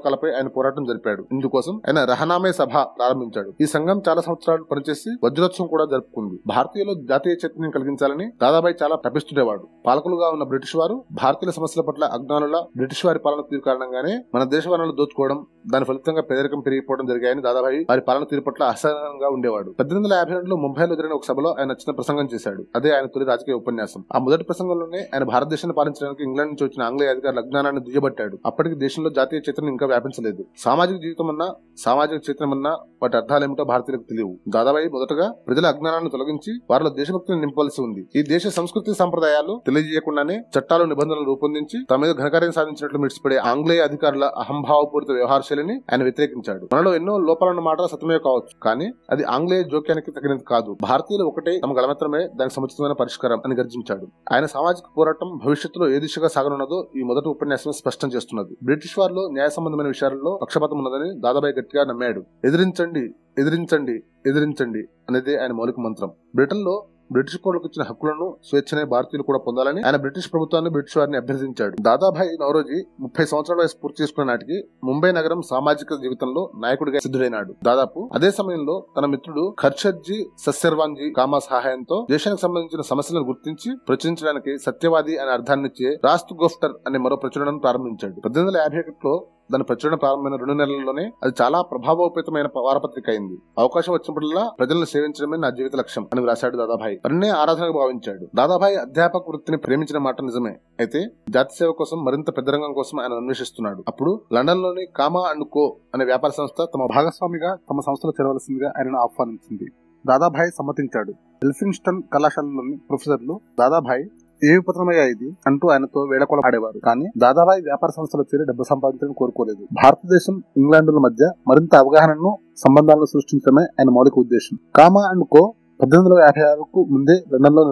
మూఢనమ్మకాలపై 0.06 0.30
ఆయన 0.38 0.48
పోరాటం 0.48 0.84
జరిపాడు. 0.86 1.22
ఇందుకోసం 1.32 1.74
ఆయన 1.88 2.00
రహనామే 2.12 2.52
సభ 2.60 2.74
ప్రారంభించాడు. 2.98 3.50
ఈ 3.62 3.66
సంఘం 3.66 3.98
చాలా 4.08 4.22
సంవత్సరాలు 4.22 4.64
పనిచేసి 4.72 5.10
వజ్రోత్సవం 5.24 5.68
కూడా 5.68 5.86
జరుపుకుంది. 5.86 6.40
భారతీయులు 6.48 6.94
జాతీయ 7.10 7.34
చైతన్యం 7.34 7.72
కలిగించాలని 7.76 8.28
దాదాబాయి 8.42 8.76
చాలా 8.84 8.96
తప్పిస్తుండేవాడు 9.06 9.66
పాలకులుగా 9.86 10.30
ఉన్న 10.36 10.44
బ్రిటిష్ 10.52 10.76
వారు 10.76 10.96
భారతీయుల 11.24 11.54
సమస్యల 11.58 11.84
పట్ల 11.86 12.04
అజ్ఞానుల 12.18 12.58
బ్రిటిష్ 12.76 13.04
వారి 13.06 13.20
పాలన 13.20 13.42
తీరు 13.42 13.62
కారణంగానే 13.62 14.16
మన 14.36 14.44
దేశ 14.56 14.66
వనరులు 14.68 14.96
దోచుకోవడం 15.00 15.40
దాని 15.74 15.86
ఫలితంగా 15.86 16.22
పేదరికం 16.22 16.60
పెరిగిపోవడం 16.60 17.06
జరిగాయని 17.06 17.42
దాదాబాయి 17.42 17.80
వారి 17.90 18.02
పాలన 18.02 18.24
తీరు 18.24 18.42
పట్ల 18.42 18.64
అసహనంగా 18.74 19.30
ఉండేవాడు. 19.30 19.70
పద్దెనిమిది 19.80 20.08
వందల 20.08 20.18
యాభై 20.22 20.34
రెండులో 20.34 20.56
ముంబైలో 20.56 20.96
జరిగిన 20.96 21.14
ఒక 21.14 21.26
సభలో 21.28 21.50
ఆయన 21.60 21.72
చిన్న 21.72 21.92
ప్రసంగం 21.92 22.28
చేశాడు. 22.34 22.62
అదే 22.76 22.90
ఆయన 22.96 23.06
తొలి 23.06 23.26
రాజకీయ 23.26 23.56
ఉపన్యాసం. 23.62 24.02
ఆ 24.16 24.20
మొదటి 24.20 24.44
ప్రసంగంలోనే 24.44 25.02
ఆయన 25.14 25.24
భారతదేశాన్ని 25.24 25.76
పాలించడానికి 25.78 26.24
ఇంగ్లాండ్ 26.24 26.52
నుంచి 26.52 26.64
వచ్చిన 26.68 26.82
ఆంగ్లేయ 26.88 27.10
అధికారుల 27.10 27.40
అజ్ఞానాన్ని 27.40 27.82
దుయ్యబట్టాడు. 27.82 28.36
అప్పటికి 28.46 28.76
దేశంలో 28.76 29.10
జాతీయ 29.10 29.40
చైతన్యం 29.50 29.72
ఇంకా 29.76 29.88
వ్యాపించలేదు. 29.96 30.46
సామాజిక 30.58 30.98
జీవితం 31.06 31.30
అన్నా 31.30 31.48
సామాజిక 31.78 32.14
చైతన్యం 32.14 32.52
అన్నా 32.52 32.72
వాటి 33.02 33.18
అర్థాలేమిటో 33.18 33.64
భారతీయులకు 33.64 34.06
తెలియవు. 34.10 34.34
దాదాబాయి 34.50 34.88
మొదటగా 34.90 35.28
ప్రజల 35.48 35.66
అజ్ఞానాన్ని 35.68 36.10
తొలగించి 36.10 36.52
వారిలో 36.70 36.90
దేశభక్తిని 36.90 37.40
నింపవలసి 37.40 37.80
ఉంది. 37.82 38.02
ఈ 38.16 38.22
దేశ 38.24 38.48
సంస్కృతి 38.48 38.94
సంప్రదాయాలు 38.94 39.62
తెలియజేయకుండానే 39.66 40.36
చట్టాలు 40.56 40.84
నిబంధనలు 40.84 41.26
రూపొందించి 41.26 41.78
తమ 41.92 42.00
మీద 42.02 42.16
ఘనకార్యం 42.16 42.52
సాధించినట్లు 42.52 43.00
మిడిచిపడే 43.00 43.38
ఆంగ్లేయ 43.52 43.82
అధికారుల 43.82 44.26
అహంభావపూరిత 44.38 45.12
వ్యవహార 45.12 45.42
శైలిని 45.50 45.76
ఆయన 45.92 46.04
వ్యతిరేకించాడు. 46.04 46.68
మనలో 46.74 46.96
ఎన్నో 46.96 47.18
లోపాలన్న 47.30 47.60
మాట 47.60 47.82
సత్యమే 47.82 48.18
కావచ్చు 48.18 48.56
కానీ 48.64 48.88
అది 49.12 49.24
ఆంగ్లేయ 49.24 49.64
జోక్యానికి 49.64 50.12
తగినది 50.12 50.44
కాదు. 50.44 50.78
భారతీయులు 50.82 51.26
ఒకటే 51.26 51.60
తమ 51.64 51.78
గలమత్రమే 51.78 52.22
దానికి 52.36 52.56
సముచితమైన 52.56 52.92
పరిష్కారం 52.92 53.42
అని 53.46 53.56
గర్జించాడు. 53.56 54.08
ఆయన 54.34 54.46
సామాజిక 54.46 54.86
పోరాటం 54.98 55.40
భవిష్యత్తులో 55.46 55.90
ఏ 55.90 56.00
దిశగా 56.00 56.28
సాగనున్నదో 56.28 56.80
ఈ 57.00 57.04
మొదటి 57.04 57.30
ఉపన్యాసం 57.30 57.72
స్పష్టం 57.72 58.08
చేస్తున్నది. 58.16 58.58
బ్రిటిష్ 58.64 59.00
వారిలో 59.00 59.24
న్యాయ 59.32 59.50
సంబంధమైన 59.50 59.85
విషయాలలో 59.88 60.40
పక్షపాతం 60.42 60.78
ఉన్నదని 60.78 61.20
దాదాబాయి 61.20 61.54
గట్టిగా 61.60 61.86
నమ్మాడు. 61.86 62.24
ఎదిరించండి 62.46 63.06
ఎదిరించండి 63.38 64.04
ఎదిరించండి 64.28 64.84
అనేది 65.10 65.42
ఆయన 65.42 65.52
మౌలిక 65.52 65.80
మంత్రం. 65.80 66.12
బ్రిటన్లో 66.36 66.86
బ్రిటిష్ 67.12 67.40
పౌరులకు 67.46 67.66
ఇచ్చిన 67.66 67.84
హక్కులను 67.90 68.36
స్వేచ్ఛనే 68.44 68.84
భారతీయులు 68.84 69.24
కూడా 69.24 69.40
పొందాలని 69.40 69.82
ఆయన 69.82 69.96
బ్రిటిష్ 69.96 70.34
ప్రభుత్వాన్ని 70.34 70.72
బ్రిటిష్ 70.72 70.98
వారిని 70.98 71.18
అభ్యర్థించాడు. 71.18 71.76
దాదాభాయ్ 71.82 72.30
నవరోజీ 72.42 72.86
ముప్పై 73.00 73.26
సంవత్సరాల 73.26 73.60
వయసు 73.60 73.78
పూర్తి 73.84 74.04
చేసుకున్న 74.04 74.32
నాటికి 74.32 74.64
ముంబై 74.84 75.12
నగరం 75.12 75.42
సామాజిక 75.42 75.94
జీవితంలో 75.94 76.52
నాయకుడిగా 76.56 77.00
సిద్ధుడైనాడు. 77.00 77.56
దాదాపు 77.64 78.10
అదే 78.14 78.32
సమయంలో 78.32 78.86
తన 78.98 79.06
మిత్రుడు 79.06 79.56
ఖర్షద్జీ 79.62 80.26
సస్యర్వాన్జీ 80.40 81.12
కామా 81.12 81.40
సహాయంతో 81.40 82.08
దేశానికి 82.12 82.42
సంబంధించిన 82.42 82.82
సమస్యలను 82.82 83.26
గుర్తించి 83.26 83.78
ప్రచురించడానికి 83.88 84.58
సత్యవాది 84.58 85.18
అనే 85.18 85.32
అర్థాన్నిచ్చే 85.32 86.00
రాస్తు 86.04 86.34
గోఫ్టర్ 86.34 86.74
అనే 86.88 86.98
మరో 86.98 87.16
ప్రచురణను 87.16 87.60
ప్రారంభించాడు. 87.60 88.20
పద్దెనిమిది 88.20 88.58
వందల 88.58 88.62
యాభై 88.62 88.80
ఒకటిలో 88.80 89.28
దాని 89.52 89.64
ప్రచురణ 89.64 89.96
ప్రారంభమైన 89.96 90.36
రెండు 90.36 90.54
నెలల్లోనే 90.54 91.12
అది 91.24 91.34
చాలా 91.42 91.62
ప్రభావోపేతమైన 91.62 92.48
వారపత్రిక 92.58 93.10
అయింది. 93.10 93.38
అవకాశం 93.60 93.94
వచ్చినప్పుడల్లా 93.94 94.52
ప్రజలను 94.60 94.86
సేవించడమే 94.86 95.38
నా 95.38 95.50
జీవిత 95.50 95.76
లక్ష్యం 95.76 96.08
అని 96.14 96.22
వ్రాశాడు 96.22 96.58
దాదాభాయ్. 96.58 96.98
పన్నే 97.06 97.30
ఆరాధనగా 97.30 97.72
భావించాడు. 97.72 98.28
దాదాభాయ్ 98.36 98.78
అధ్యాపక 98.78 99.30
వృత్తిని 99.30 99.58
ప్రేమించిన 99.58 99.98
మాట 99.98 100.22
నిజమే. 100.22 100.58
అయితే 100.80 101.08
జాతి 101.30 101.56
సేవ 101.56 101.72
కోసం 101.72 102.04
మరింత 102.04 102.38
పెద్దరంగం 102.38 102.74
కోసం 102.74 103.00
ఆయన 103.00 103.14
అన్వేషిస్తున్నాడు. 103.14 103.84
అప్పుడు 103.88 104.22
లండన్లోని 104.34 104.86
కామా 104.96 105.20
అండ్ 105.20 105.48
కో 105.48 105.76
అనే 105.94 106.06
వ్యాపార 106.06 106.32
సంస్థ 106.38 106.64
తమ 106.76 106.88
భాగస్వామిగా 106.96 107.56
తమ 107.56 107.80
సంస్థలో 107.80 108.14
చేరవలసిందిగా 108.22 108.70
ఆయనను 108.70 108.98
ఆహ్వానించింది. 108.98 109.72
దాదాభాయ్ 110.08 110.52
సమ్మతించాడు. 110.58 111.14
ఎల్ఫింగ్స్టన్ 111.44 112.02
కళాశాలలోని 112.14 112.78
ప్రొఫెసర్లు 112.78 113.40
దాదాభాయ్ 113.60 114.06
ఏమి 114.52 115.10
ఇది? 115.10 115.28
అంటూ 115.48 115.68
ఆయనతో 115.68 116.02
వేళకొల 116.12 116.40
ఆడేవారు. 116.46 116.80
కానీ 116.80 117.06
దాదాబాయి 117.18 117.62
వ్యాపార 117.62 117.90
సంస్థలో 117.98 118.24
చేరి 118.32 118.46
డబ్బు 118.46 118.64
సంపాదించడం 118.64 119.14
కోరుకోలేదు. 119.14 119.64
భారతదేశం 119.84 120.44
ఇంగ్లాండుల 120.58 120.98
మధ్య 120.98 121.32
మరింత 121.48 121.76
అవగాహనను 121.76 122.38
సంబంధాలను 122.58 123.06
సృష్టించడమే 123.06 123.64
ఆయన 123.64 123.90
మౌలిక 123.90 124.20
ఉద్దేశం. 124.20 124.58
కామా 124.76 125.02
అండ్ 125.02 125.24
కో 125.24 125.54
పద్దెనిమిది 125.82 126.14
వందల 126.14 126.24
యాభై 126.24 126.52
ఆరుకు 126.52 126.88
ముందే 126.92 127.16
లండన్లో 127.34 127.64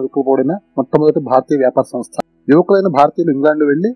మొట్టమొదటి 0.78 1.20
భారతీయ 1.20 1.58
వ్యాపార 1.58 1.84
సంస్థ. 1.92 2.16
యువకులైన 2.50 2.88
భారతీయులు 2.88 3.32
ఇంగ్లాండ్ 3.34 3.64
వెళ్ళి 3.64 3.90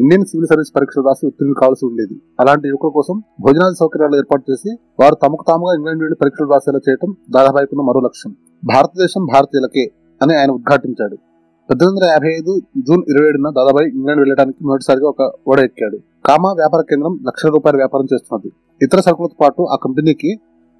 ఇండియన్ 0.00 0.24
సివిల్ 0.24 0.46
సర్వీస్ 0.46 0.72
పరీక్షలు 0.76 1.04
రాసి 1.04 1.26
ఉత్తీర్ణులు 1.26 1.60
కావాల్సి 1.60 1.86
ఉండేది. 1.86 2.20
అలాంటి 2.40 2.68
యువకుల 2.68 2.90
కోసం 2.94 3.22
భోజనాది 3.40 3.74
సౌకర్యాలు 3.74 4.16
ఏర్పాటు 4.16 4.44
చేసి 4.50 4.70
వారు 5.00 5.14
తమకు 5.14 5.44
తాముగా 5.48 5.74
ఇంగ్లాండ్ 5.74 6.02
వెళ్ళి 6.02 6.16
పరీక్షలు 6.22 6.48
రాసేలా 6.52 6.80
చేయడం 6.88 7.16
దాదాబాయికున్న 7.30 7.82
మరో 7.82 8.00
లక్ష్యం. 8.00 8.34
భారతదేశం 8.74 9.24
భారతీయులకే 9.34 9.84
అని 10.22 10.34
ఆయన 10.40 10.50
ఉద్ఘాటించాడు. 10.50 11.16
పద్దెనిమిది 11.70 11.96
వందల 11.96 12.08
యాభై 12.14 12.30
ఐదు 12.38 12.52
జూన్ 12.88 13.00
ఇరవై 13.10 13.28
ఏడున 13.28 13.48
దాదాబాయి 13.56 13.86
ఇంగ్లాండ్ 13.94 14.20
వెళ్ళడానికి 14.20 14.58
మొదటిసారిగా 14.66 15.08
ఒక 15.08 15.22
ఓడ 15.48 15.60
ఎక్కాడు. 15.60 15.96
కామా 16.28 16.50
వ్యాపార 16.52 16.80
కేంద్రం 16.80 17.14
లక్షల 17.26 17.48
రూపాయల 17.48 17.76
వ్యాపారం 17.76 18.06
చేస్తున్నది. 18.12 18.50
ఇతర 18.82 19.00
సరుకులతో 19.00 19.36
పాటు 19.40 19.62
ఆ 19.62 19.76
కంపెనీకి 19.84 20.30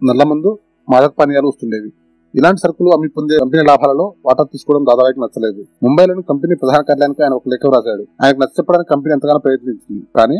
నల్లమందు 0.02 0.59
మాదక 0.93 1.12
పానీయాలు 1.19 1.47
వస్తుండేవి. 1.47 1.90
ఇలాంటి 2.35 2.61
సరుకులు 2.61 2.90
అమ్మి 2.90 3.09
పొందే 3.09 3.38
కంపెనీ 3.38 3.62
లాభాలలో 3.64 4.07
వాటా 4.26 4.45
తీసుకోవడం 4.45 4.85
దాదాబాయికి 4.85 5.21
నచ్చలేదు. 5.21 5.61
ముంబైలోని 5.83 6.23
కంపెనీ 6.23 6.55
ప్రధాన 6.55 6.81
కార్యాలయానికి 6.81 7.23
ఆయన 7.23 7.35
ఒక 7.40 7.49
లేఖ 7.49 7.75
రాశాడు 7.75 8.07
ఆయనకు 8.25 8.40
నచ్చ 8.40 8.55
చెప్పడానికి 8.59 8.90
కంపెనీ 8.95 9.12
ఎంతగానో 9.12 9.38
ప్రయత్నించింది. 9.38 10.07
కానీ 10.16 10.38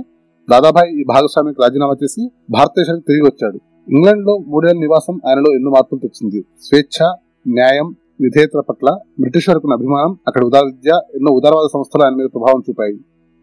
దాదాబాయి 0.51 1.01
ఈ 1.01 1.05
భాగస్వామికి 1.15 1.63
రాజీనామా 1.63 1.95
చేసి 2.05 2.31
భారతదేశానికి 2.51 3.07
తిరిగి 3.09 3.27
వచ్చాడు. 3.31 3.59
ఇంగ్లాండ్లో 3.91 4.39
మూడేళ్ళ 4.39 4.81
నివాసం 4.81 5.21
ఆయనలో 5.29 5.51
ఎన్నో 5.55 5.71
మార్పులు 5.71 6.01
తెచ్చింది. 6.01 6.41
స్వేచ్ఛ 6.63 6.99
న్యాయం 7.49 7.89
విధేయతల 8.21 8.63
పట్ల 8.69 8.89
బ్రిటిష్ 9.21 9.47
వారికి 9.49 9.75
అభిమానం 9.79 10.13
అక్కడ 10.29 10.43
ఉదార 10.49 10.65
విద్య 10.71 10.93
ఎన్నో 11.19 11.31
ఉదారవాద 11.39 11.69
సంస్థలు 11.73 12.03
ఆయన 12.03 12.15
మీద 12.21 12.29
ప్రభావం 12.35 12.61
చూపాయి. 12.69 12.97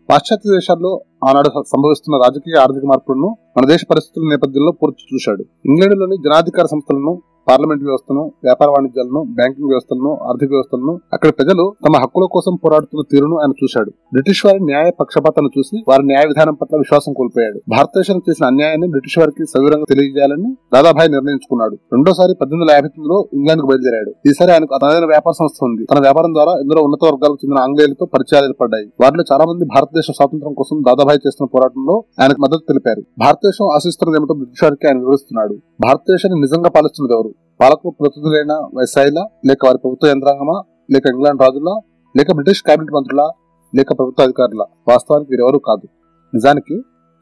పాశ్చాత్య 0.10 0.50
దేశాల్లో 0.54 0.92
ఆనాడు 1.28 1.50
సంభవిస్తున్న 1.74 2.16
రాజకీయ 2.24 2.56
ఆర్థిక 2.64 2.86
మార్పులను 2.92 3.30
మన 3.58 3.64
దేశ 3.74 3.84
పరిస్థితుల 3.92 4.24
నేపథ్యంలో 4.34 4.72
పూర్తి 4.82 5.04
చూశాడు. 5.12 5.44
ఇంగ్లాండ్లోని 5.70 6.18
జనాధికార 6.26 6.66
సంస్థలను 6.74 7.14
పార్లమెంట్ 7.48 7.84
వ్యవస్థను 7.84 8.22
వ్యాపార 8.44 8.70
వాణిజ్యాలను 8.70 9.24
బ్యాంకింగ్ 9.30 9.68
వ్యవస్థలను 9.68 10.12
ఆర్థిక 10.30 10.50
వ్యవస్థలను 10.50 11.00
అక్కడ 11.14 11.30
ప్రజలు 11.30 11.74
తమ 11.88 12.02
హక్కుల 12.02 12.26
కోసం 12.32 12.54
పోరాడుతున్న 12.64 13.04
తీరును 13.12 13.38
ఆయన 13.40 13.54
చూశాడు. 13.64 13.92
బ్రిటిష్ 14.14 14.46
వారి 14.46 14.60
న్యాయ 14.64 14.92
పక్షపాతాన్ని 15.00 15.52
చూసి 15.58 15.84
వారి 15.88 16.04
న్యాయ 16.06 16.26
విధానం 16.28 16.54
పట్ల 16.54 16.78
విశ్వాసం 16.78 17.14
కోల్పోయాడు. 17.14 17.60
భారతదేశానికి 17.70 18.32
చేసిన 18.32 18.46
అన్యాయాన్ని 18.46 18.88
బ్రిటిష్ 18.88 19.18
వారికి 19.18 19.46
సవివరంగా 19.46 19.86
తెలియజేయాలని 19.90 20.52
దాదాభాయ్ 20.74 21.12
నిర్ణయించుకున్నాడు. 21.12 21.76
రెండోసారి 21.94 22.34
పద్దెనిమిది 22.42 22.64
వందల 22.64 22.76
యాభై 22.76 22.88
తొమ్మిదిలో 22.88 23.18
ఇంగ్లాండ్కు 23.34 23.68
బయలుదేరాడు. 23.68 24.14
ఈసారి 24.30 24.52
ఆయనకు 24.52 24.80
తనదైన 24.82 25.06
వ్యాపార 25.06 25.34
సంస్థ 25.40 25.64
ఉంది. 25.64 25.86
తన 25.86 26.00
వ్యాపారం 26.00 26.34
ద్వారా 26.34 26.56
ఇందులో 26.62 26.82
ఉన్నత 26.82 27.04
వర్గాలకు 27.06 27.38
చెందిన 27.46 27.60
ఆంగ్లేయులతో 27.64 28.06
పరిచయాలు 28.06 28.46
ఏర్పడ్డాయి. 28.46 28.88
వారిలో 29.02 29.24
చాలా 29.32 29.46
మంది 29.46 29.66
భారతదేశ 29.66 30.06
స్వాతంత్రం 30.12 30.54
కోసం 30.54 30.84
దాదాభాయ్ 30.88 31.22
చేస్తున్న 31.28 31.50
పోరాటంలో 31.54 32.04
ఆయనకు 32.22 32.42
మద్దతు 32.42 32.66
తెలిపారు. 32.68 33.04
భారతదేశం 33.20 33.66
ఆశిస్తున్నది 33.76 34.20
ఏమిటో 34.20 34.34
బ్రిటిష్ 34.34 34.64
వారికి 34.64 34.88
ఆయన 34.88 34.98
వివరిస్తున్నాడు. 34.98 35.54
భారతదేశాన్ని 35.88 36.42
నిజంగా 36.42 36.70
పాలిస్తున్నది 36.70 37.14
ఎవరు? 37.14 37.32
పాలకు 37.64 37.90
ప్రతినిధులైన 37.90 38.52
వ్యవసాయుల 38.52 39.28
లేక 39.48 39.58
వారి 39.66 39.78
ప్రభుత్వ 39.78 40.08
యంత్రాంగమా 40.08 40.64
లేక 40.92 41.04
ఇంగ్లాండ్ 41.08 41.42
రాజుల 41.42 41.80
లేక 42.18 42.32
బ్రిటిష్ 42.32 42.64
కేబినెట్ 42.64 42.94
మంత్రుల 42.94 43.32
లేక 43.76 43.92
ప్రభుత్వ 43.98 44.24
అధికారుల? 44.24 44.66
వాస్తవానికి 44.88 45.30
వీరెవరూ 45.32 45.60
కాదు. 45.60 45.88
నిజానికి 46.34 46.76